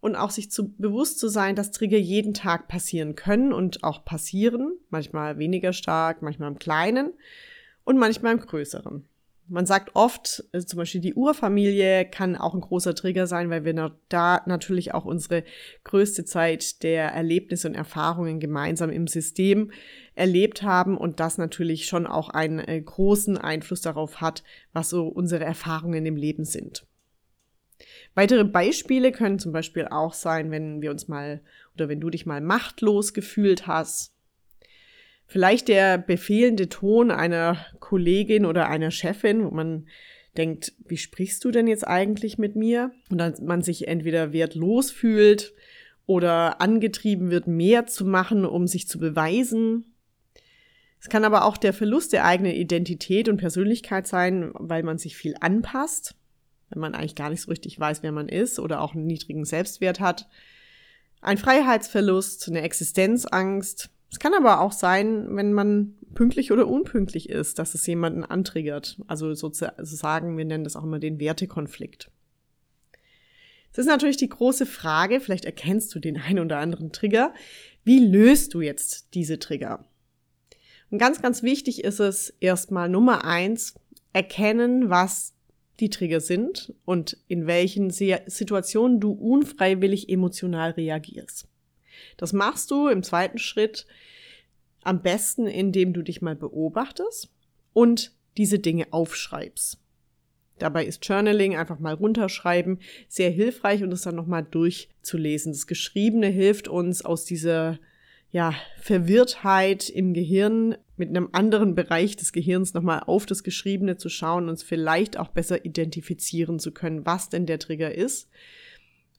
und 0.00 0.14
auch 0.14 0.30
sich 0.30 0.52
zu 0.52 0.72
bewusst 0.76 1.18
zu 1.18 1.28
sein, 1.28 1.56
dass 1.56 1.72
Trigger 1.72 1.98
jeden 1.98 2.34
Tag 2.34 2.68
passieren 2.68 3.16
können 3.16 3.52
und 3.52 3.82
auch 3.82 4.04
passieren, 4.04 4.78
manchmal 4.90 5.38
weniger 5.38 5.72
stark, 5.72 6.22
manchmal 6.22 6.52
im 6.52 6.58
Kleinen 6.60 7.14
und 7.82 7.98
manchmal 7.98 8.34
im 8.34 8.40
Größeren. 8.40 9.07
Man 9.50 9.64
sagt 9.64 9.96
oft, 9.96 10.44
also 10.52 10.66
zum 10.66 10.76
Beispiel 10.76 11.00
die 11.00 11.14
Urfamilie 11.14 12.04
kann 12.04 12.36
auch 12.36 12.54
ein 12.54 12.60
großer 12.60 12.94
Trigger 12.94 13.26
sein, 13.26 13.48
weil 13.48 13.64
wir 13.64 13.98
da 14.10 14.42
natürlich 14.44 14.92
auch 14.92 15.06
unsere 15.06 15.42
größte 15.84 16.26
Zeit 16.26 16.82
der 16.82 17.12
Erlebnisse 17.12 17.68
und 17.68 17.74
Erfahrungen 17.74 18.40
gemeinsam 18.40 18.90
im 18.90 19.06
System 19.06 19.70
erlebt 20.14 20.62
haben 20.62 20.98
und 20.98 21.18
das 21.18 21.38
natürlich 21.38 21.86
schon 21.86 22.06
auch 22.06 22.28
einen 22.28 22.58
äh, 22.58 22.78
großen 22.78 23.38
Einfluss 23.38 23.80
darauf 23.80 24.20
hat, 24.20 24.42
was 24.74 24.90
so 24.90 25.08
unsere 25.08 25.44
Erfahrungen 25.44 26.04
im 26.04 26.16
Leben 26.16 26.44
sind. 26.44 26.86
Weitere 28.14 28.44
Beispiele 28.44 29.12
können 29.12 29.38
zum 29.38 29.52
Beispiel 29.52 29.86
auch 29.86 30.12
sein, 30.12 30.50
wenn 30.50 30.82
wir 30.82 30.90
uns 30.90 31.08
mal 31.08 31.40
oder 31.74 31.88
wenn 31.88 32.00
du 32.00 32.10
dich 32.10 32.26
mal 32.26 32.42
machtlos 32.42 33.14
gefühlt 33.14 33.66
hast 33.66 34.17
Vielleicht 35.30 35.68
der 35.68 35.98
befehlende 35.98 36.70
Ton 36.70 37.10
einer 37.10 37.58
Kollegin 37.80 38.46
oder 38.46 38.70
einer 38.70 38.90
Chefin, 38.90 39.44
wo 39.44 39.50
man 39.50 39.86
denkt, 40.38 40.72
wie 40.86 40.96
sprichst 40.96 41.44
du 41.44 41.50
denn 41.50 41.66
jetzt 41.66 41.86
eigentlich 41.86 42.38
mit 42.38 42.56
mir? 42.56 42.92
Und 43.10 43.18
dann 43.18 43.34
man 43.42 43.60
sich 43.60 43.88
entweder 43.88 44.32
wertlos 44.32 44.90
fühlt 44.90 45.52
oder 46.06 46.62
angetrieben 46.62 47.30
wird, 47.30 47.46
mehr 47.46 47.84
zu 47.86 48.06
machen, 48.06 48.46
um 48.46 48.66
sich 48.66 48.88
zu 48.88 48.98
beweisen. 48.98 49.94
Es 50.98 51.10
kann 51.10 51.24
aber 51.24 51.44
auch 51.44 51.58
der 51.58 51.74
Verlust 51.74 52.14
der 52.14 52.24
eigenen 52.24 52.54
Identität 52.54 53.28
und 53.28 53.36
Persönlichkeit 53.36 54.06
sein, 54.06 54.50
weil 54.54 54.82
man 54.82 54.96
sich 54.96 55.14
viel 55.14 55.34
anpasst, 55.40 56.14
wenn 56.70 56.80
man 56.80 56.94
eigentlich 56.94 57.14
gar 57.14 57.28
nicht 57.28 57.42
so 57.42 57.50
richtig 57.50 57.78
weiß, 57.78 58.02
wer 58.02 58.12
man 58.12 58.30
ist 58.30 58.58
oder 58.58 58.80
auch 58.80 58.94
einen 58.94 59.06
niedrigen 59.06 59.44
Selbstwert 59.44 60.00
hat. 60.00 60.26
Ein 61.20 61.36
Freiheitsverlust, 61.36 62.48
eine 62.48 62.62
Existenzangst, 62.62 63.90
es 64.10 64.18
kann 64.18 64.32
aber 64.34 64.60
auch 64.60 64.72
sein, 64.72 65.36
wenn 65.36 65.52
man 65.52 65.94
pünktlich 66.14 66.50
oder 66.50 66.66
unpünktlich 66.66 67.28
ist, 67.28 67.58
dass 67.58 67.74
es 67.74 67.86
jemanden 67.86 68.24
antriggert. 68.24 69.00
Also 69.06 69.34
sozusagen, 69.34 70.38
wir 70.38 70.44
nennen 70.44 70.64
das 70.64 70.76
auch 70.76 70.84
immer 70.84 70.98
den 70.98 71.20
Wertekonflikt. 71.20 72.10
Es 73.72 73.78
ist 73.78 73.86
natürlich 73.86 74.16
die 74.16 74.28
große 74.28 74.66
Frage, 74.66 75.20
vielleicht 75.20 75.44
erkennst 75.44 75.94
du 75.94 75.98
den 75.98 76.16
einen 76.20 76.40
oder 76.40 76.58
anderen 76.58 76.92
Trigger. 76.92 77.34
Wie 77.84 77.98
löst 77.98 78.54
du 78.54 78.60
jetzt 78.60 79.14
diese 79.14 79.38
Trigger? 79.38 79.84
Und 80.90 80.98
ganz, 80.98 81.20
ganz 81.20 81.42
wichtig 81.42 81.84
ist 81.84 82.00
es 82.00 82.30
erstmal 82.40 82.88
Nummer 82.88 83.24
eins, 83.24 83.74
erkennen, 84.14 84.88
was 84.88 85.34
die 85.80 85.90
Trigger 85.90 86.20
sind 86.20 86.74
und 86.86 87.18
in 87.28 87.46
welchen 87.46 87.90
Situationen 87.90 89.00
du 89.00 89.12
unfreiwillig 89.12 90.08
emotional 90.08 90.72
reagierst. 90.72 91.46
Das 92.18 92.34
machst 92.34 92.70
du 92.70 92.88
im 92.88 93.02
zweiten 93.02 93.38
Schritt 93.38 93.86
am 94.82 95.00
besten, 95.00 95.46
indem 95.46 95.94
du 95.94 96.02
dich 96.02 96.20
mal 96.20 96.36
beobachtest 96.36 97.30
und 97.72 98.12
diese 98.36 98.58
Dinge 98.58 98.88
aufschreibst. 98.90 99.78
Dabei 100.58 100.84
ist 100.84 101.06
Journaling 101.06 101.56
einfach 101.56 101.78
mal 101.78 101.94
runterschreiben 101.94 102.80
sehr 103.08 103.30
hilfreich 103.30 103.82
und 103.82 103.92
es 103.92 104.02
dann 104.02 104.16
nochmal 104.16 104.42
durchzulesen. 104.42 105.52
Das 105.52 105.66
Geschriebene 105.66 106.26
hilft 106.26 106.68
uns 106.68 107.04
aus 107.04 107.24
dieser 107.24 107.78
ja, 108.30 108.54
Verwirrtheit 108.80 109.88
im 109.88 110.12
Gehirn 110.12 110.76
mit 110.96 111.08
einem 111.10 111.28
anderen 111.32 111.74
Bereich 111.74 112.16
des 112.16 112.32
Gehirns 112.32 112.74
nochmal 112.74 113.04
auf 113.06 113.24
das 113.24 113.42
Geschriebene 113.42 113.96
zu 113.96 114.08
schauen 114.08 114.44
und 114.44 114.50
uns 114.50 114.62
vielleicht 114.62 115.16
auch 115.16 115.28
besser 115.28 115.64
identifizieren 115.64 116.58
zu 116.58 116.72
können, 116.72 117.06
was 117.06 117.28
denn 117.28 117.46
der 117.46 117.58
Trigger 117.58 117.94
ist. 117.94 118.28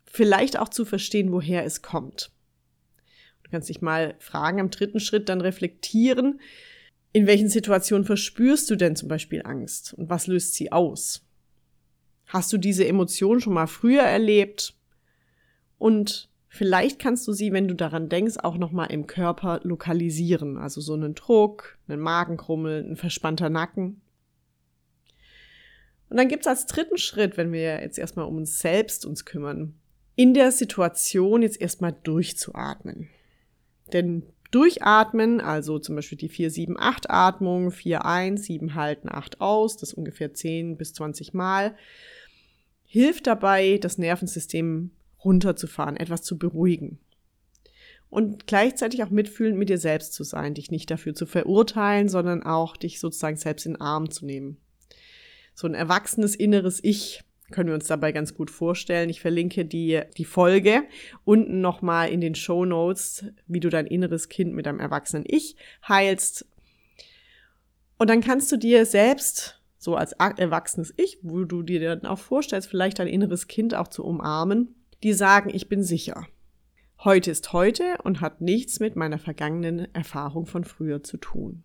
Vielleicht 0.06 0.60
auch 0.60 0.70
zu 0.70 0.86
verstehen, 0.86 1.32
woher 1.32 1.64
es 1.64 1.82
kommt. 1.82 2.32
Du 3.50 3.54
kannst 3.54 3.70
dich 3.70 3.82
mal 3.82 4.14
fragen, 4.20 4.60
am 4.60 4.70
dritten 4.70 5.00
Schritt 5.00 5.28
dann 5.28 5.42
reflektieren, 5.42 6.40
in 7.14 7.26
welchen 7.26 7.50
Situationen 7.50 8.06
verspürst 8.06 8.70
du 8.70 8.76
denn 8.76 8.96
zum 8.96 9.10
Beispiel 9.10 9.42
Angst 9.44 9.96
und 9.96 10.08
was 10.08 10.28
löst 10.28 10.54
sie 10.54 10.72
aus? 10.72 11.26
Hast 12.28 12.54
du 12.54 12.60
diese 12.60 12.88
Emotion 12.88 13.40
schon 13.40 13.54
mal 13.54 13.66
früher 13.66 14.04
erlebt? 14.04 14.76
Und 15.80 16.30
vielleicht 16.48 17.00
kannst 17.00 17.28
du 17.28 17.34
sie, 17.34 17.52
wenn 17.52 17.68
du 17.68 17.74
daran 17.74 18.08
denkst, 18.08 18.38
auch 18.38 18.56
nochmal 18.56 18.92
im 18.92 19.08
Körper 19.08 19.62
lokalisieren. 19.64 20.58
Also 20.58 20.80
so 20.80 20.94
einen 20.94 21.16
Druck, 21.16 21.80
einen 21.88 22.02
Magenkrummel, 22.02 22.86
ein 22.88 22.98
verspannter 22.98 23.50
Nacken. 23.50 24.02
Und 26.12 26.18
dann 26.18 26.28
gibt's 26.28 26.46
als 26.46 26.68
dritten 26.68 27.00
Schritt, 27.00 27.36
wenn 27.36 27.52
wir 27.52 27.82
jetzt 27.82 27.98
erstmal 27.98 28.26
um 28.28 28.38
uns 28.38 28.60
selbst 28.60 29.08
uns 29.08 29.26
kümmern, 29.26 29.74
in 30.16 30.36
der 30.36 30.52
Situation 30.52 31.42
jetzt 31.42 31.60
erstmal 31.60 31.94
durchzuatmen. 32.04 33.10
Denn 33.94 34.24
durchatmen, 34.52 35.42
also 35.42 35.80
zum 35.80 35.96
Beispiel 35.96 36.18
die 36.18 36.30
4-7-8 36.30 37.06
Atmung, 37.10 37.72
4 37.72 38.06
ein, 38.06 38.38
7 38.38 38.76
halten, 38.76 39.10
8 39.10 39.42
aus, 39.42 39.78
das 39.78 39.94
ungefähr 39.94 40.34
10 40.34 40.78
bis 40.78 40.94
20 40.94 41.34
Mal, 41.34 41.76
hilft 42.86 43.28
dabei, 43.28 43.78
das 43.78 43.98
Nervensystem 43.98 44.92
runterzufahren, 45.24 45.98
etwas 45.98 46.24
zu 46.24 46.38
beruhigen. 46.38 47.00
Und 48.10 48.48
gleichzeitig 48.48 49.04
auch 49.04 49.12
mitfühlend 49.12 49.60
mit 49.60 49.70
dir 49.70 49.78
selbst 49.78 50.14
zu 50.14 50.24
sein, 50.24 50.56
dich 50.56 50.72
nicht 50.72 50.90
dafür 50.90 51.14
zu 51.14 51.28
verurteilen, 51.28 52.10
sondern 52.10 52.42
auch 52.42 52.76
dich 52.76 53.00
sozusagen 53.00 53.38
selbst 53.38 53.68
in 53.68 53.74
den 53.74 53.82
Arm 53.82 54.10
zu 54.10 54.26
nehmen. 54.26 54.58
So 55.54 55.68
ein 55.68 55.76
erwachsenes 55.76 56.36
inneres 56.36 56.84
Ich 56.84 57.24
können 57.52 57.70
wir 57.70 57.76
uns 57.76 57.88
dabei 57.88 58.12
ganz 58.12 58.34
gut 58.34 58.52
vorstellen. 58.52 59.10
Ich 59.10 59.22
verlinke 59.22 59.66
die, 59.66 60.02
die 60.18 60.26
Folge 60.26 60.84
unten 61.24 61.62
nochmal 61.62 62.10
in 62.10 62.22
den 62.22 62.36
Show 62.36 62.66
Notes, 62.66 63.26
wie 63.48 63.60
du 63.60 63.70
dein 63.70 63.88
inneres 63.88 64.30
Kind 64.30 64.54
mit 64.54 64.66
deinem 64.66 64.80
erwachsenen 64.80 65.26
Ich 65.28 65.56
heilst. 65.88 66.46
Und 67.98 68.10
dann 68.10 68.22
kannst 68.22 68.52
du 68.52 68.58
dir 68.58 68.86
selbst, 68.86 69.62
so 69.78 69.96
als 69.96 70.12
erwachsenes 70.14 70.94
Ich, 70.98 71.20
wo 71.22 71.44
du 71.44 71.64
dir 71.64 71.80
dann 71.80 72.06
auch 72.06 72.20
vorstellst, 72.20 72.70
vielleicht 72.70 73.00
dein 73.00 73.08
inneres 73.08 73.48
Kind 73.48 73.74
auch 73.76 73.88
zu 73.88 74.06
umarmen, 74.06 74.76
die 75.04 75.14
sagen, 75.14 75.50
ich 75.54 75.70
bin 75.70 75.84
sicher. 75.84 76.28
Heute 77.04 77.32
ist 77.32 77.54
heute 77.54 77.98
und 78.04 78.20
hat 78.20 78.42
nichts 78.42 78.82
mit 78.82 78.98
meiner 78.98 79.20
vergangenen 79.20 79.94
Erfahrung 79.96 80.46
von 80.46 80.66
früher 80.66 81.02
zu 81.02 81.16
tun. 81.18 81.64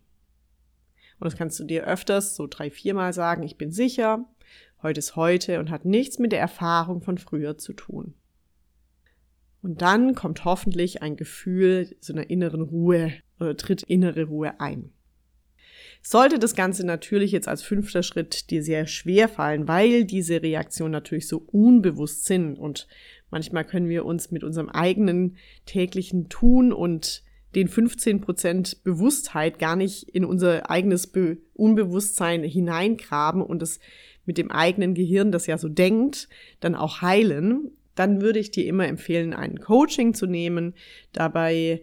Und 1.19 1.25
das 1.25 1.37
kannst 1.37 1.59
du 1.59 1.65
dir 1.65 1.83
öfters 1.85 2.35
so 2.35 2.47
drei, 2.47 2.69
viermal 2.69 3.13
sagen, 3.13 3.43
ich 3.43 3.57
bin 3.57 3.71
sicher, 3.71 4.25
Heute 4.85 4.99
ist 4.99 5.15
heute 5.15 5.59
und 5.59 5.71
hat 5.71 5.83
nichts 5.83 6.19
mit 6.19 6.31
der 6.31 6.39
Erfahrung 6.39 7.01
von 7.01 7.17
früher 7.17 7.57
zu 7.57 7.73
tun. 7.73 8.13
Und 9.63 9.81
dann 9.81 10.13
kommt 10.13 10.45
hoffentlich 10.45 11.01
ein 11.01 11.15
Gefühl 11.15 11.95
so 12.01 12.13
einer 12.13 12.29
inneren 12.29 12.61
Ruhe 12.61 13.11
oder 13.39 13.57
tritt 13.57 13.81
innere 13.81 14.25
Ruhe 14.25 14.59
ein. 14.59 14.91
Sollte 16.03 16.37
das 16.37 16.53
Ganze 16.53 16.85
natürlich 16.85 17.31
jetzt 17.31 17.47
als 17.47 17.63
fünfter 17.63 18.03
Schritt 18.03 18.51
dir 18.51 18.61
sehr 18.61 18.85
schwer 18.85 19.27
fallen, 19.27 19.67
weil 19.67 20.05
diese 20.05 20.43
Reaktionen 20.43 20.91
natürlich 20.91 21.27
so 21.27 21.39
unbewusst 21.39 22.25
sind 22.25 22.59
und 22.59 22.87
manchmal 23.31 23.65
können 23.65 23.89
wir 23.89 24.05
uns 24.05 24.29
mit 24.29 24.43
unserem 24.43 24.69
eigenen 24.69 25.37
täglichen 25.65 26.29
Tun 26.29 26.71
und 26.71 27.23
den 27.55 27.69
15 27.69 28.21
Prozent 28.21 28.83
Bewusstheit 28.83 29.57
gar 29.57 29.75
nicht 29.75 30.03
in 30.09 30.25
unser 30.25 30.69
eigenes 30.69 31.07
Be 31.07 31.37
Unbewusstsein 31.53 32.43
hineingraben 32.43 33.41
und 33.41 33.63
es 33.63 33.79
mit 34.25 34.37
dem 34.37 34.51
eigenen 34.51 34.93
Gehirn, 34.93 35.31
das 35.31 35.47
ja 35.47 35.57
so 35.57 35.69
denkt, 35.69 36.29
dann 36.59 36.75
auch 36.75 37.01
heilen, 37.01 37.71
dann 37.95 38.21
würde 38.21 38.39
ich 38.39 38.51
dir 38.51 38.65
immer 38.65 38.87
empfehlen, 38.87 39.33
ein 39.33 39.59
Coaching 39.59 40.13
zu 40.13 40.25
nehmen. 40.25 40.73
Dabei 41.13 41.81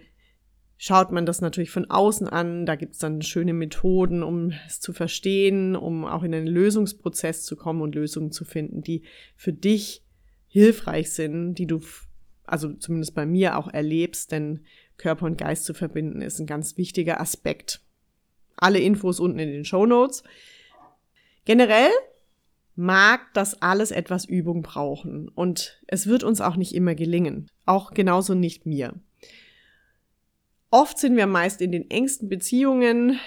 schaut 0.77 1.11
man 1.11 1.27
das 1.27 1.41
natürlich 1.41 1.71
von 1.71 1.91
außen 1.91 2.29
an. 2.29 2.67
Da 2.67 2.77
gibt 2.77 2.93
es 2.93 2.99
dann 2.99 3.23
schöne 3.23 3.55
Methoden, 3.55 4.23
um 4.23 4.53
es 4.67 4.81
zu 4.81 4.93
verstehen, 4.93 5.75
um 5.75 6.05
auch 6.05 6.23
in 6.23 6.35
einen 6.35 6.47
Lösungsprozess 6.47 7.45
zu 7.45 7.57
kommen 7.57 7.81
und 7.81 7.95
Lösungen 7.95 8.31
zu 8.31 8.45
finden, 8.45 8.83
die 8.83 9.03
für 9.37 9.53
dich 9.53 10.05
hilfreich 10.49 11.13
sind, 11.13 11.55
die 11.55 11.67
du, 11.67 11.81
also 12.45 12.73
zumindest 12.75 13.15
bei 13.15 13.25
mir 13.25 13.57
auch 13.57 13.73
erlebst, 13.73 14.33
denn 14.33 14.65
Körper 14.99 15.27
und 15.27 15.39
Geist 15.39 15.65
zu 15.65 15.73
verbinden 15.73 16.21
ist 16.21 16.39
ein 16.39 16.47
ganz 16.47 16.77
wichtiger 16.77 17.21
Aspekt. 17.21 17.81
Alle 18.57 18.79
Infos 18.79 19.19
unten 19.19 19.39
in 19.39 19.51
den 19.51 19.65
Show 19.65 19.87
Notes. 19.87 20.23
Generell 21.45 21.91
mag 22.75 23.21
das 23.35 23.61
alles 23.61 23.91
etwas 23.91 24.25
Übung 24.25 24.63
brauchen 24.63 25.29
und 25.29 25.81
es 25.87 26.07
wird 26.07 26.25
uns 26.25 26.41
auch 26.41 26.57
nicht 26.57 26.75
immer 26.75 26.95
gelingen. 26.95 27.51
Auch 27.67 27.93
genauso 27.93 28.35
nicht 28.35 28.67
mir. 28.67 28.95
Oft 30.71 30.99
sind 30.99 31.17
wir 31.17 31.27
meist 31.27 31.61
in 31.61 31.71
den 31.71 31.91
engsten 31.91 32.29
Beziehungen 32.29 33.19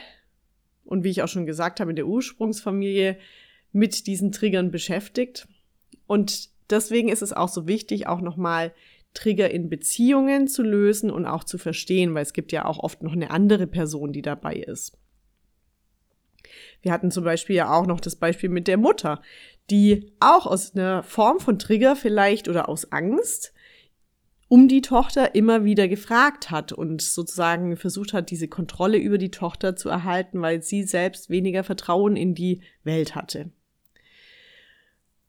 und 0.83 1.03
wie 1.03 1.09
ich 1.09 1.21
auch 1.21 1.27
schon 1.27 1.45
gesagt 1.45 1.79
habe, 1.79 1.91
in 1.91 1.95
der 1.95 2.07
Ursprungsfamilie 2.07 3.17
mit 3.71 4.07
diesen 4.07 4.31
Triggern 4.31 4.71
beschäftigt. 4.71 5.47
Und 6.07 6.49
deswegen 6.69 7.09
ist 7.09 7.21
es 7.21 7.33
auch 7.33 7.49
so 7.49 7.67
wichtig, 7.67 8.07
auch 8.07 8.21
nochmal 8.21 8.73
Trigger 9.13 9.49
in 9.49 9.69
Beziehungen 9.69 10.47
zu 10.47 10.63
lösen 10.63 11.11
und 11.11 11.25
auch 11.25 11.43
zu 11.43 11.57
verstehen, 11.57 12.13
weil 12.13 12.23
es 12.23 12.33
gibt 12.33 12.51
ja 12.51 12.65
auch 12.65 12.79
oft 12.79 13.03
noch 13.03 13.13
eine 13.13 13.31
andere 13.31 13.67
Person, 13.67 14.11
die 14.11 14.21
dabei 14.21 14.55
ist. 14.55 14.97
Wir 16.85 16.91
hatten 16.91 17.09
zum 17.09 17.23
Beispiel 17.23 17.55
ja 17.55 17.73
auch 17.73 17.87
noch 17.87 17.99
das 17.99 18.15
Beispiel 18.15 18.47
mit 18.47 18.67
der 18.67 18.77
Mutter, 18.77 19.19
die 19.71 20.13
auch 20.19 20.45
aus 20.45 20.75
einer 20.75 21.01
Form 21.01 21.39
von 21.39 21.57
Trigger 21.57 21.95
vielleicht 21.95 22.47
oder 22.47 22.69
aus 22.69 22.91
Angst 22.91 23.53
um 24.49 24.67
die 24.67 24.81
Tochter 24.81 25.33
immer 25.33 25.65
wieder 25.65 25.87
gefragt 25.87 26.51
hat 26.51 26.71
und 26.71 27.01
sozusagen 27.01 27.75
versucht 27.75 28.13
hat, 28.13 28.29
diese 28.29 28.47
Kontrolle 28.47 28.99
über 28.99 29.17
die 29.17 29.31
Tochter 29.31 29.75
zu 29.75 29.89
erhalten, 29.89 30.43
weil 30.43 30.61
sie 30.61 30.83
selbst 30.83 31.31
weniger 31.31 31.63
Vertrauen 31.63 32.15
in 32.15 32.35
die 32.35 32.61
Welt 32.83 33.15
hatte. 33.15 33.49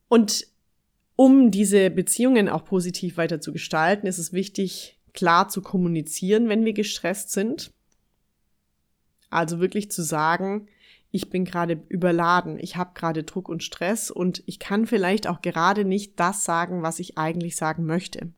Und 0.09 0.47
um 1.17 1.51
diese 1.51 1.89
Beziehungen 1.89 2.51
auch 2.51 2.67
positiv 2.67 3.17
weiter 3.17 3.41
zu 3.41 3.55
gestalten, 3.55 4.07
ist 4.07 4.19
es 4.19 4.35
wichtig, 4.35 4.99
klar 5.15 5.49
zu 5.49 5.63
kommunizieren, 5.63 6.51
wenn 6.51 6.67
wir 6.67 6.75
gestresst 6.75 7.33
sind. 7.33 7.73
Also 9.31 9.59
wirklich 9.59 9.91
zu 9.91 10.03
sagen, 10.03 10.69
ich 11.17 11.31
bin 11.31 11.45
gerade 11.45 11.83
überladen, 11.89 12.59
ich 12.61 12.77
habe 12.77 12.91
gerade 12.95 13.25
Druck 13.25 13.49
und 13.49 13.63
Stress 13.63 14.11
und 14.11 14.43
ich 14.47 14.59
kann 14.59 14.87
vielleicht 14.87 15.27
auch 15.27 15.41
gerade 15.41 15.85
nicht 15.85 16.21
das 16.21 16.45
sagen, 16.45 16.83
was 16.83 17.01
ich 17.01 17.19
eigentlich 17.19 17.57
sagen 17.57 17.87
möchte. 17.87 18.33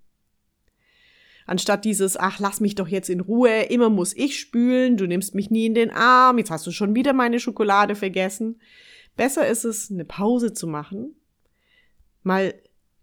Anstatt 1.45 1.85
dieses, 1.85 2.17
ach, 2.17 2.39
lass 2.39 2.61
mich 2.61 2.75
doch 2.75 2.89
jetzt 2.89 3.11
in 3.11 3.21
Ruhe, 3.21 3.63
immer 3.65 3.91
muss 3.91 4.15
ich 4.15 4.39
spülen, 4.39 4.97
du 4.97 5.07
nimmst 5.07 5.35
mich 5.35 5.51
nie 5.51 5.67
in 5.67 5.75
den 5.75 5.91
Arm, 5.91 6.39
jetzt 6.39 6.51
hast 6.51 6.67
du 6.67 6.71
schon 6.71 6.95
wieder 6.95 7.13
meine 7.13 7.41
Schokolade 7.41 7.95
vergessen. 7.95 8.61
Besser 9.17 9.49
ist 9.49 9.65
es, 9.65 9.91
eine 9.91 10.05
Pause 10.05 10.53
zu 10.53 10.67
machen, 10.67 11.17
mal 12.23 12.55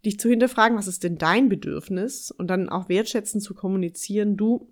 dich 0.05 0.19
zu 0.19 0.29
hinterfragen, 0.29 0.77
was 0.77 0.87
ist 0.87 1.03
denn 1.03 1.17
dein 1.17 1.49
Bedürfnis 1.49 2.31
und 2.31 2.47
dann 2.47 2.69
auch 2.69 2.87
wertschätzend 2.87 3.43
zu 3.43 3.55
kommunizieren, 3.55 4.37
du, 4.37 4.71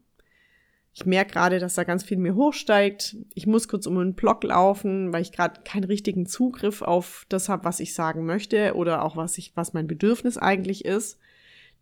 ich 0.95 1.05
merke 1.07 1.33
gerade, 1.33 1.57
dass 1.59 1.73
da 1.73 1.83
ganz 1.83 2.03
viel 2.03 2.17
mir 2.17 2.35
hochsteigt. 2.35 3.17
Ich 3.33 3.47
muss 3.47 3.67
kurz 3.67 3.87
um 3.87 3.97
einen 3.97 4.13
Block 4.13 4.43
laufen, 4.43 5.11
weil 5.11 5.23
ich 5.23 5.31
gerade 5.31 5.61
keinen 5.63 5.85
richtigen 5.85 6.27
Zugriff 6.27 6.83
auf 6.83 7.25
das 7.29 7.49
habe, 7.49 7.65
was 7.65 7.79
ich 7.79 7.95
sagen 7.95 8.25
möchte 8.25 8.75
oder 8.75 9.03
auch 9.03 9.17
was 9.17 9.39
ich, 9.39 9.55
was 9.55 9.73
mein 9.73 9.87
Bedürfnis 9.87 10.37
eigentlich 10.37 10.85
ist. 10.85 11.17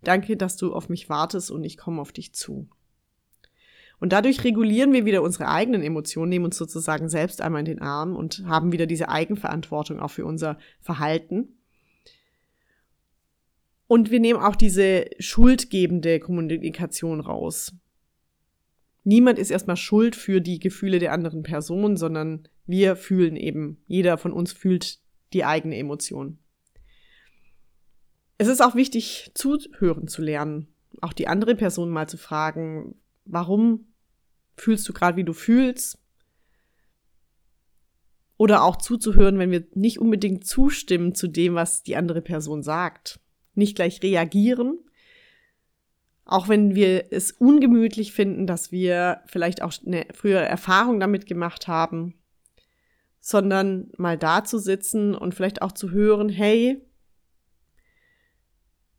Danke, 0.02 0.38
dass 0.38 0.56
du 0.56 0.74
auf 0.74 0.88
mich 0.88 1.10
wartest 1.10 1.52
und 1.52 1.66
ich 1.66 1.78
komme 1.78 2.02
auf 2.02 2.14
dich 2.14 2.34
zu. 2.34 2.70
Und 4.00 4.14
dadurch 4.14 4.46
regulieren 4.46 4.94
wir 4.94 5.06
wieder 5.06 5.22
unsere 5.22 5.50
eigenen 5.50 5.84
Emotionen, 5.84 6.30
nehmen 6.30 6.46
uns 6.46 6.58
sozusagen 6.58 7.10
selbst 7.10 7.42
einmal 7.42 7.60
in 7.60 7.66
den 7.66 7.82
Arm 7.82 8.16
und 8.16 8.46
haben 8.48 8.72
wieder 8.72 8.88
diese 8.88 9.10
Eigenverantwortung 9.10 10.00
auch 10.00 10.10
für 10.10 10.26
unser 10.26 10.58
Verhalten. 10.80 11.50
Und 13.88 14.10
wir 14.10 14.22
nehmen 14.22 14.40
auch 14.40 14.56
diese 14.56 15.06
schuldgebende 15.20 16.22
Kommunikation 16.22 17.20
raus. 17.20 17.74
Niemand 19.04 19.40
ist 19.40 19.50
erstmal 19.50 19.78
schuld 19.78 20.16
für 20.16 20.42
die 20.42 20.60
Gefühle 20.60 21.00
der 21.00 21.12
anderen 21.12 21.44
Person, 21.44 21.98
sondern 21.98 22.48
wir 22.66 22.96
fühlen 22.96 23.36
eben, 23.36 23.84
jeder 23.88 24.18
von 24.18 24.32
uns 24.32 24.54
fühlt 24.54 25.00
die 25.34 25.44
eigene 25.44 25.78
Emotion. 25.78 26.38
Es 28.38 28.48
ist 28.48 28.62
auch 28.62 28.76
wichtig, 28.76 29.32
zuhören 29.34 30.08
zu 30.08 30.22
lernen, 30.22 30.68
auch 31.02 31.14
die 31.14 31.28
andere 31.28 31.56
Person 31.56 31.90
mal 31.90 32.08
zu 32.08 32.18
fragen, 32.18 32.96
warum 33.26 33.94
fühlst 34.58 34.88
du 34.88 34.94
gerade, 34.94 35.18
wie 35.18 35.24
du 35.24 35.34
fühlst? 35.34 36.00
Oder 38.38 38.64
auch 38.64 38.78
zuzuhören, 38.78 39.38
wenn 39.38 39.52
wir 39.52 39.68
nicht 39.74 40.00
unbedingt 40.00 40.46
zustimmen 40.46 41.14
zu 41.14 41.28
dem, 41.28 41.54
was 41.54 41.84
die 41.84 41.96
andere 41.96 42.22
Person 42.22 42.64
sagt 42.64 43.20
nicht 43.56 43.76
gleich 43.76 44.02
reagieren. 44.02 44.80
Auch 46.26 46.48
wenn 46.48 46.76
wir 46.76 47.12
es 47.12 47.32
ungemütlich 47.32 48.14
finden, 48.14 48.48
dass 48.48 48.72
wir 48.72 49.22
vielleicht 49.26 49.62
auch 49.62 49.74
eine 49.86 50.06
frühere 50.14 50.46
Erfahrung 50.46 51.00
damit 51.00 51.26
gemacht 51.26 51.68
haben, 51.68 52.14
sondern 53.20 53.92
mal 53.98 54.18
da 54.18 54.44
zu 54.44 54.58
sitzen 54.58 55.16
und 55.16 55.36
vielleicht 55.36 55.62
auch 55.62 55.72
zu 55.72 55.92
hören, 55.92 56.30
hey, 56.30 56.82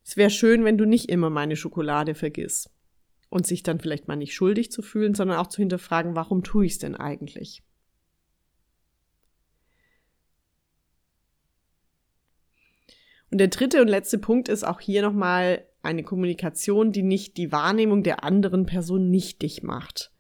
es 0.05 0.17
wäre 0.17 0.31
schön, 0.31 0.65
wenn 0.65 0.79
du 0.79 0.85
nicht 0.85 1.09
immer 1.09 1.31
meine 1.31 1.57
Schokolade 1.57 2.15
vergisst. 2.15 2.71
Und 3.31 3.47
sich 3.47 3.63
dann 3.63 3.81
vielleicht 3.81 4.09
mal 4.09 4.17
nicht 4.17 4.35
schuldig 4.35 4.71
zu 4.71 4.83
fühlen, 4.83 5.15
sondern 5.15 5.39
auch 5.39 5.47
zu 5.47 5.63
hinterfragen, 5.63 6.15
warum 6.15 6.43
tue 6.43 6.67
ich 6.67 6.73
es 6.73 6.79
denn 6.79 6.95
eigentlich? 6.95 7.63
Und 13.31 13.39
der 13.39 13.49
dritte 13.49 13.81
und 13.81 13.89
letzte 13.89 14.19
Punkt 14.19 14.51
ist 14.51 14.65
auch 14.65 14.81
hier 14.81 15.01
nochmal 15.01 15.67
eine 15.83 16.03
Kommunikation, 16.03 16.93
die 16.93 17.03
nicht 17.03 17.37
die 17.37 17.53
Wahrnehmung 17.53 18.03
der 18.03 18.25
anderen 18.25 18.67
Person 18.67 19.11
nichtig 19.11 19.63
macht. 19.63 20.13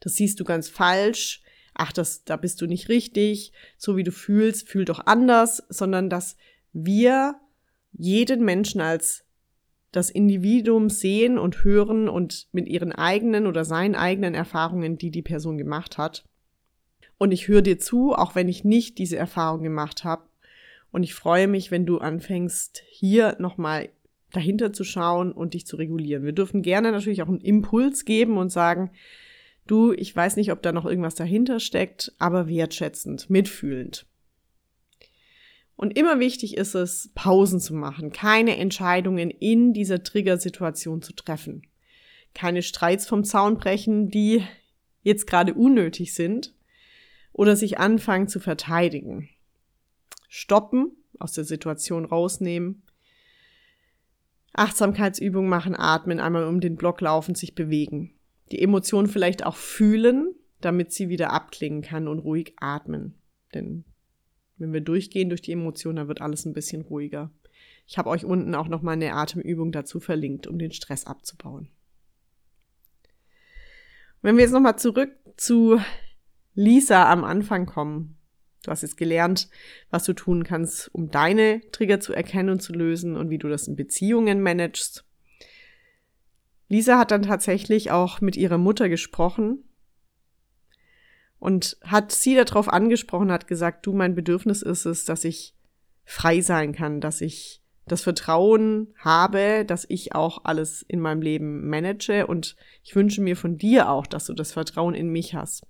Das 0.00 0.14
siehst 0.14 0.40
du 0.40 0.44
ganz 0.44 0.68
falsch. 0.68 1.42
Ach, 1.74 1.92
das, 1.92 2.24
da 2.24 2.36
bist 2.36 2.60
du 2.60 2.66
nicht 2.66 2.88
richtig. 2.88 3.52
So 3.76 3.96
wie 3.96 4.02
du 4.02 4.12
fühlst, 4.12 4.68
fühl 4.68 4.84
doch 4.84 5.06
anders, 5.06 5.62
sondern 5.68 6.10
dass 6.10 6.36
wir 6.72 7.36
jeden 7.92 8.44
Menschen 8.44 8.80
als 8.80 9.24
das 9.92 10.10
Individuum 10.10 10.88
sehen 10.88 11.38
und 11.38 11.64
hören 11.64 12.08
und 12.08 12.48
mit 12.52 12.68
ihren 12.68 12.92
eigenen 12.92 13.46
oder 13.46 13.64
seinen 13.64 13.96
eigenen 13.96 14.34
Erfahrungen, 14.34 14.98
die 14.98 15.10
die 15.10 15.22
Person 15.22 15.58
gemacht 15.58 15.98
hat. 15.98 16.24
Und 17.18 17.32
ich 17.32 17.48
höre 17.48 17.62
dir 17.62 17.78
zu, 17.78 18.12
auch 18.14 18.34
wenn 18.34 18.48
ich 18.48 18.64
nicht 18.64 18.98
diese 18.98 19.16
Erfahrung 19.16 19.62
gemacht 19.62 20.04
habe. 20.04 20.28
Und 20.92 21.02
ich 21.02 21.14
freue 21.14 21.48
mich, 21.48 21.70
wenn 21.70 21.86
du 21.86 21.98
anfängst, 21.98 22.82
hier 22.88 23.36
nochmal 23.38 23.90
dahinter 24.32 24.72
zu 24.72 24.84
schauen 24.84 25.32
und 25.32 25.54
dich 25.54 25.66
zu 25.66 25.76
regulieren. 25.76 26.24
Wir 26.24 26.32
dürfen 26.32 26.62
gerne 26.62 26.92
natürlich 26.92 27.22
auch 27.22 27.28
einen 27.28 27.40
Impuls 27.40 28.04
geben 28.04 28.36
und 28.36 28.50
sagen, 28.50 28.90
du, 29.66 29.92
ich 29.92 30.14
weiß 30.14 30.36
nicht, 30.36 30.52
ob 30.52 30.62
da 30.62 30.72
noch 30.72 30.86
irgendwas 30.86 31.14
dahinter 31.14 31.60
steckt, 31.60 32.12
aber 32.18 32.48
wertschätzend, 32.48 33.30
mitfühlend. 33.30 34.06
Und 35.76 35.96
immer 35.96 36.20
wichtig 36.20 36.56
ist 36.56 36.74
es, 36.74 37.10
Pausen 37.14 37.60
zu 37.60 37.74
machen, 37.74 38.12
keine 38.12 38.56
Entscheidungen 38.58 39.30
in 39.30 39.72
dieser 39.72 40.02
Triggersituation 40.02 41.00
zu 41.00 41.14
treffen. 41.14 41.62
Keine 42.34 42.62
Streits 42.62 43.06
vom 43.06 43.24
Zaun 43.24 43.56
brechen, 43.56 44.10
die 44.10 44.44
jetzt 45.02 45.26
gerade 45.26 45.54
unnötig 45.54 46.14
sind 46.14 46.54
oder 47.32 47.56
sich 47.56 47.78
anfangen 47.78 48.28
zu 48.28 48.40
verteidigen 48.40 49.30
stoppen, 50.30 50.92
aus 51.18 51.32
der 51.32 51.44
Situation 51.44 52.06
rausnehmen. 52.06 52.82
Achtsamkeitsübung 54.52 55.48
machen, 55.48 55.74
atmen, 55.76 56.20
einmal 56.20 56.44
um 56.44 56.60
den 56.60 56.76
Block 56.76 57.00
laufen, 57.00 57.34
sich 57.34 57.54
bewegen. 57.54 58.14
Die 58.50 58.60
Emotion 58.60 59.06
vielleicht 59.06 59.44
auch 59.46 59.56
fühlen, 59.56 60.34
damit 60.60 60.92
sie 60.92 61.08
wieder 61.08 61.32
abklingen 61.32 61.82
kann 61.82 62.08
und 62.08 62.18
ruhig 62.18 62.54
atmen. 62.58 63.14
Denn 63.54 63.84
wenn 64.56 64.72
wir 64.72 64.80
durchgehen 64.80 65.28
durch 65.28 65.42
die 65.42 65.52
Emotionen, 65.52 65.96
dann 65.96 66.08
wird 66.08 66.20
alles 66.20 66.44
ein 66.44 66.52
bisschen 66.52 66.82
ruhiger. 66.82 67.30
Ich 67.86 67.98
habe 67.98 68.10
euch 68.10 68.24
unten 68.24 68.54
auch 68.54 68.68
noch 68.68 68.82
mal 68.82 68.92
eine 68.92 69.14
Atemübung 69.14 69.72
dazu 69.72 70.00
verlinkt, 70.00 70.46
um 70.46 70.58
den 70.58 70.72
Stress 70.72 71.06
abzubauen. 71.06 71.68
Wenn 74.22 74.36
wir 74.36 74.42
jetzt 74.42 74.52
noch 74.52 74.60
mal 74.60 74.76
zurück 74.76 75.10
zu 75.36 75.80
Lisa 76.54 77.10
am 77.10 77.24
Anfang 77.24 77.66
kommen, 77.66 78.19
Du 78.62 78.70
hast 78.70 78.82
jetzt 78.82 78.96
gelernt, 78.96 79.48
was 79.90 80.04
du 80.04 80.12
tun 80.12 80.44
kannst, 80.44 80.94
um 80.94 81.10
deine 81.10 81.62
Trigger 81.72 82.00
zu 82.00 82.12
erkennen 82.12 82.50
und 82.50 82.60
zu 82.60 82.72
lösen 82.72 83.16
und 83.16 83.30
wie 83.30 83.38
du 83.38 83.48
das 83.48 83.66
in 83.66 83.76
Beziehungen 83.76 84.42
managst. 84.42 85.04
Lisa 86.68 86.98
hat 86.98 87.10
dann 87.10 87.22
tatsächlich 87.22 87.90
auch 87.90 88.20
mit 88.20 88.36
ihrer 88.36 88.58
Mutter 88.58 88.88
gesprochen 88.88 89.64
und 91.38 91.78
hat 91.82 92.12
sie 92.12 92.36
darauf 92.36 92.68
angesprochen, 92.68 93.32
hat 93.32 93.48
gesagt, 93.48 93.86
du, 93.86 93.92
mein 93.92 94.14
Bedürfnis 94.14 94.62
ist 94.62 94.84
es, 94.84 95.04
dass 95.04 95.24
ich 95.24 95.56
frei 96.04 96.40
sein 96.42 96.72
kann, 96.72 97.00
dass 97.00 97.22
ich 97.22 97.62
das 97.86 98.02
Vertrauen 98.02 98.94
habe, 98.98 99.64
dass 99.64 99.86
ich 99.88 100.14
auch 100.14 100.44
alles 100.44 100.82
in 100.82 101.00
meinem 101.00 101.22
Leben 101.22 101.68
manage 101.68 102.26
und 102.26 102.56
ich 102.84 102.94
wünsche 102.94 103.20
mir 103.20 103.36
von 103.36 103.56
dir 103.56 103.88
auch, 103.88 104.06
dass 104.06 104.26
du 104.26 104.34
das 104.34 104.52
Vertrauen 104.52 104.94
in 104.94 105.08
mich 105.08 105.34
hast. 105.34 105.66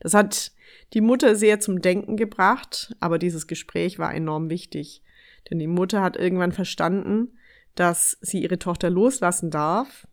Das 0.00 0.14
hat 0.14 0.52
die 0.92 1.00
Mutter 1.00 1.34
sehr 1.34 1.60
zum 1.60 1.80
Denken 1.80 2.16
gebracht, 2.16 2.94
aber 3.00 3.18
dieses 3.18 3.46
Gespräch 3.46 3.98
war 3.98 4.14
enorm 4.14 4.50
wichtig. 4.50 5.02
Denn 5.50 5.58
die 5.58 5.66
Mutter 5.66 6.02
hat 6.02 6.16
irgendwann 6.16 6.52
verstanden, 6.52 7.36
dass 7.74 8.16
sie 8.20 8.42
ihre 8.42 8.58
Tochter 8.58 8.90
loslassen 8.90 9.50
darf. 9.50 10.06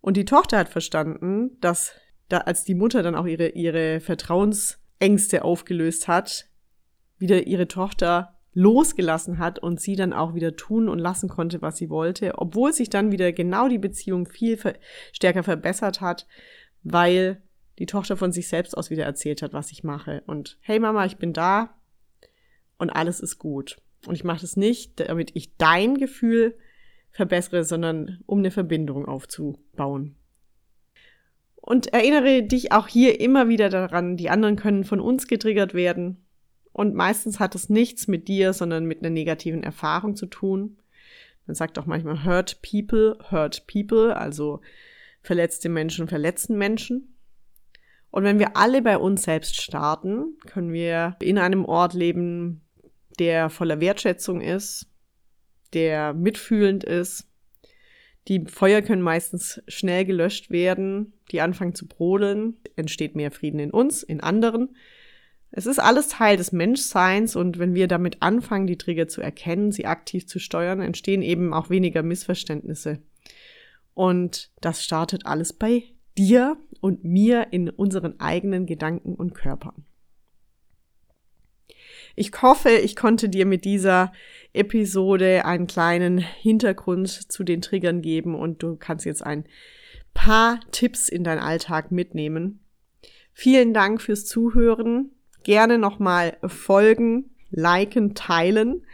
Und 0.00 0.16
die 0.16 0.24
Tochter 0.24 0.58
hat 0.58 0.68
verstanden, 0.68 1.58
dass 1.60 1.92
da, 2.28 2.38
als 2.38 2.64
die 2.64 2.74
Mutter 2.74 3.02
dann 3.02 3.14
auch 3.14 3.26
ihre, 3.26 3.48
ihre 3.48 4.00
Vertrauensängste 4.00 5.44
aufgelöst 5.44 6.08
hat, 6.08 6.48
wieder 7.18 7.46
ihre 7.46 7.68
Tochter 7.68 8.36
losgelassen 8.52 9.38
hat 9.38 9.58
und 9.58 9.80
sie 9.80 9.96
dann 9.96 10.12
auch 10.12 10.34
wieder 10.34 10.56
tun 10.56 10.88
und 10.88 10.98
lassen 10.98 11.28
konnte, 11.28 11.60
was 11.60 11.76
sie 11.76 11.90
wollte, 11.90 12.38
obwohl 12.38 12.72
sich 12.72 12.88
dann 12.88 13.12
wieder 13.12 13.32
genau 13.32 13.68
die 13.68 13.78
Beziehung 13.78 14.26
viel 14.26 14.58
stärker 15.12 15.42
verbessert 15.42 16.00
hat, 16.00 16.26
weil 16.82 17.42
die 17.78 17.86
Tochter 17.86 18.16
von 18.16 18.32
sich 18.32 18.48
selbst 18.48 18.76
aus 18.76 18.90
wieder 18.90 19.04
erzählt 19.04 19.42
hat, 19.42 19.52
was 19.52 19.72
ich 19.72 19.84
mache. 19.84 20.22
Und 20.26 20.58
hey 20.60 20.78
Mama, 20.78 21.04
ich 21.04 21.16
bin 21.16 21.32
da 21.32 21.74
und 22.78 22.90
alles 22.90 23.20
ist 23.20 23.38
gut. 23.38 23.76
Und 24.06 24.14
ich 24.14 24.24
mache 24.24 24.40
das 24.40 24.56
nicht, 24.56 25.00
damit 25.00 25.32
ich 25.34 25.56
dein 25.56 25.98
Gefühl 25.98 26.56
verbessere, 27.10 27.64
sondern 27.64 28.20
um 28.26 28.38
eine 28.38 28.50
Verbindung 28.50 29.06
aufzubauen. 29.06 30.16
Und 31.56 31.92
erinnere 31.92 32.44
dich 32.44 32.70
auch 32.70 32.86
hier 32.86 33.20
immer 33.20 33.48
wieder 33.48 33.68
daran, 33.68 34.16
die 34.16 34.30
anderen 34.30 34.56
können 34.56 34.84
von 34.84 35.00
uns 35.00 35.26
getriggert 35.26 35.74
werden 35.74 36.24
Und 36.72 36.94
meistens 36.94 37.40
hat 37.40 37.54
es 37.54 37.70
nichts 37.70 38.06
mit 38.06 38.28
dir, 38.28 38.52
sondern 38.52 38.84
mit 38.84 39.00
einer 39.00 39.08
negativen 39.08 39.62
Erfahrung 39.62 40.14
zu 40.14 40.26
tun. 40.26 40.76
Man 41.46 41.54
sagt 41.54 41.78
auch 41.78 41.86
manchmal 41.86 42.24
hurt 42.24 42.60
people, 42.60 43.16
hurt 43.30 43.66
people, 43.66 44.14
also 44.14 44.60
verletzte 45.22 45.70
Menschen 45.70 46.06
verletzen 46.06 46.58
Menschen. 46.58 47.15
Und 48.10 48.24
wenn 48.24 48.38
wir 48.38 48.56
alle 48.56 48.82
bei 48.82 48.98
uns 48.98 49.24
selbst 49.24 49.60
starten, 49.60 50.36
können 50.46 50.72
wir 50.72 51.16
in 51.20 51.38
einem 51.38 51.64
Ort 51.64 51.94
leben, 51.94 52.62
der 53.18 53.50
voller 53.50 53.80
Wertschätzung 53.80 54.40
ist, 54.40 54.86
der 55.72 56.14
mitfühlend 56.14 56.84
ist. 56.84 57.28
Die 58.28 58.44
Feuer 58.46 58.82
können 58.82 59.02
meistens 59.02 59.62
schnell 59.68 60.04
gelöscht 60.04 60.50
werden, 60.50 61.12
die 61.30 61.40
anfangen 61.40 61.74
zu 61.74 61.86
brodeln, 61.86 62.56
entsteht 62.74 63.14
mehr 63.14 63.30
Frieden 63.30 63.60
in 63.60 63.70
uns, 63.70 64.02
in 64.02 64.20
anderen. 64.20 64.76
Es 65.50 65.66
ist 65.66 65.78
alles 65.78 66.08
Teil 66.08 66.36
des 66.36 66.52
Menschseins 66.52 67.36
und 67.36 67.58
wenn 67.58 67.74
wir 67.74 67.86
damit 67.88 68.20
anfangen, 68.20 68.66
die 68.66 68.78
Trigger 68.78 69.08
zu 69.08 69.20
erkennen, 69.20 69.72
sie 69.72 69.86
aktiv 69.86 70.26
zu 70.26 70.38
steuern, 70.38 70.80
entstehen 70.80 71.22
eben 71.22 71.54
auch 71.54 71.70
weniger 71.70 72.02
Missverständnisse. 72.02 73.00
Und 73.94 74.50
das 74.60 74.84
startet 74.84 75.24
alles 75.24 75.52
bei 75.52 75.84
dir 76.18 76.56
und 76.80 77.04
mir 77.04 77.48
in 77.50 77.70
unseren 77.70 78.20
eigenen 78.20 78.66
Gedanken 78.66 79.14
und 79.14 79.34
Körpern. 79.34 79.84
Ich 82.14 82.30
hoffe, 82.40 82.70
ich 82.70 82.96
konnte 82.96 83.28
dir 83.28 83.44
mit 83.44 83.64
dieser 83.64 84.12
Episode 84.54 85.44
einen 85.44 85.66
kleinen 85.66 86.18
Hintergrund 86.18 87.08
zu 87.08 87.44
den 87.44 87.60
Triggern 87.60 88.00
geben 88.00 88.34
und 88.34 88.62
du 88.62 88.76
kannst 88.76 89.04
jetzt 89.04 89.24
ein 89.24 89.44
paar 90.14 90.60
Tipps 90.72 91.10
in 91.10 91.24
deinen 91.24 91.40
Alltag 91.40 91.92
mitnehmen. 91.92 92.60
Vielen 93.34 93.74
Dank 93.74 94.00
fürs 94.00 94.24
Zuhören. 94.24 95.10
Gerne 95.44 95.78
nochmal 95.78 96.38
folgen, 96.46 97.36
liken, 97.50 98.14
teilen. 98.14 98.86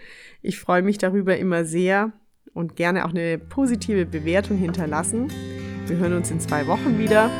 Ich 0.43 0.59
freue 0.59 0.83
mich 0.83 0.99
darüber 0.99 1.37
immer 1.37 1.65
sehr 1.65 2.13
und 2.53 2.75
gerne 2.75 3.05
auch 3.07 3.11
eine 3.11 3.39
positive 3.39 4.05
Bewertung 4.05 4.59
hinterlassen. 4.59 5.33
Wir 5.87 5.97
hören 5.97 6.15
uns 6.15 6.31
in 6.33 6.41
zwei 6.41 6.67
Wochen 6.67 6.99
wieder. 6.99 7.31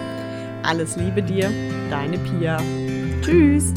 Alles 0.63 0.97
Liebe 0.97 1.23
dir, 1.23 1.51
deine 1.91 2.19
Pia. 2.19 2.59
Tschüss! 3.23 3.73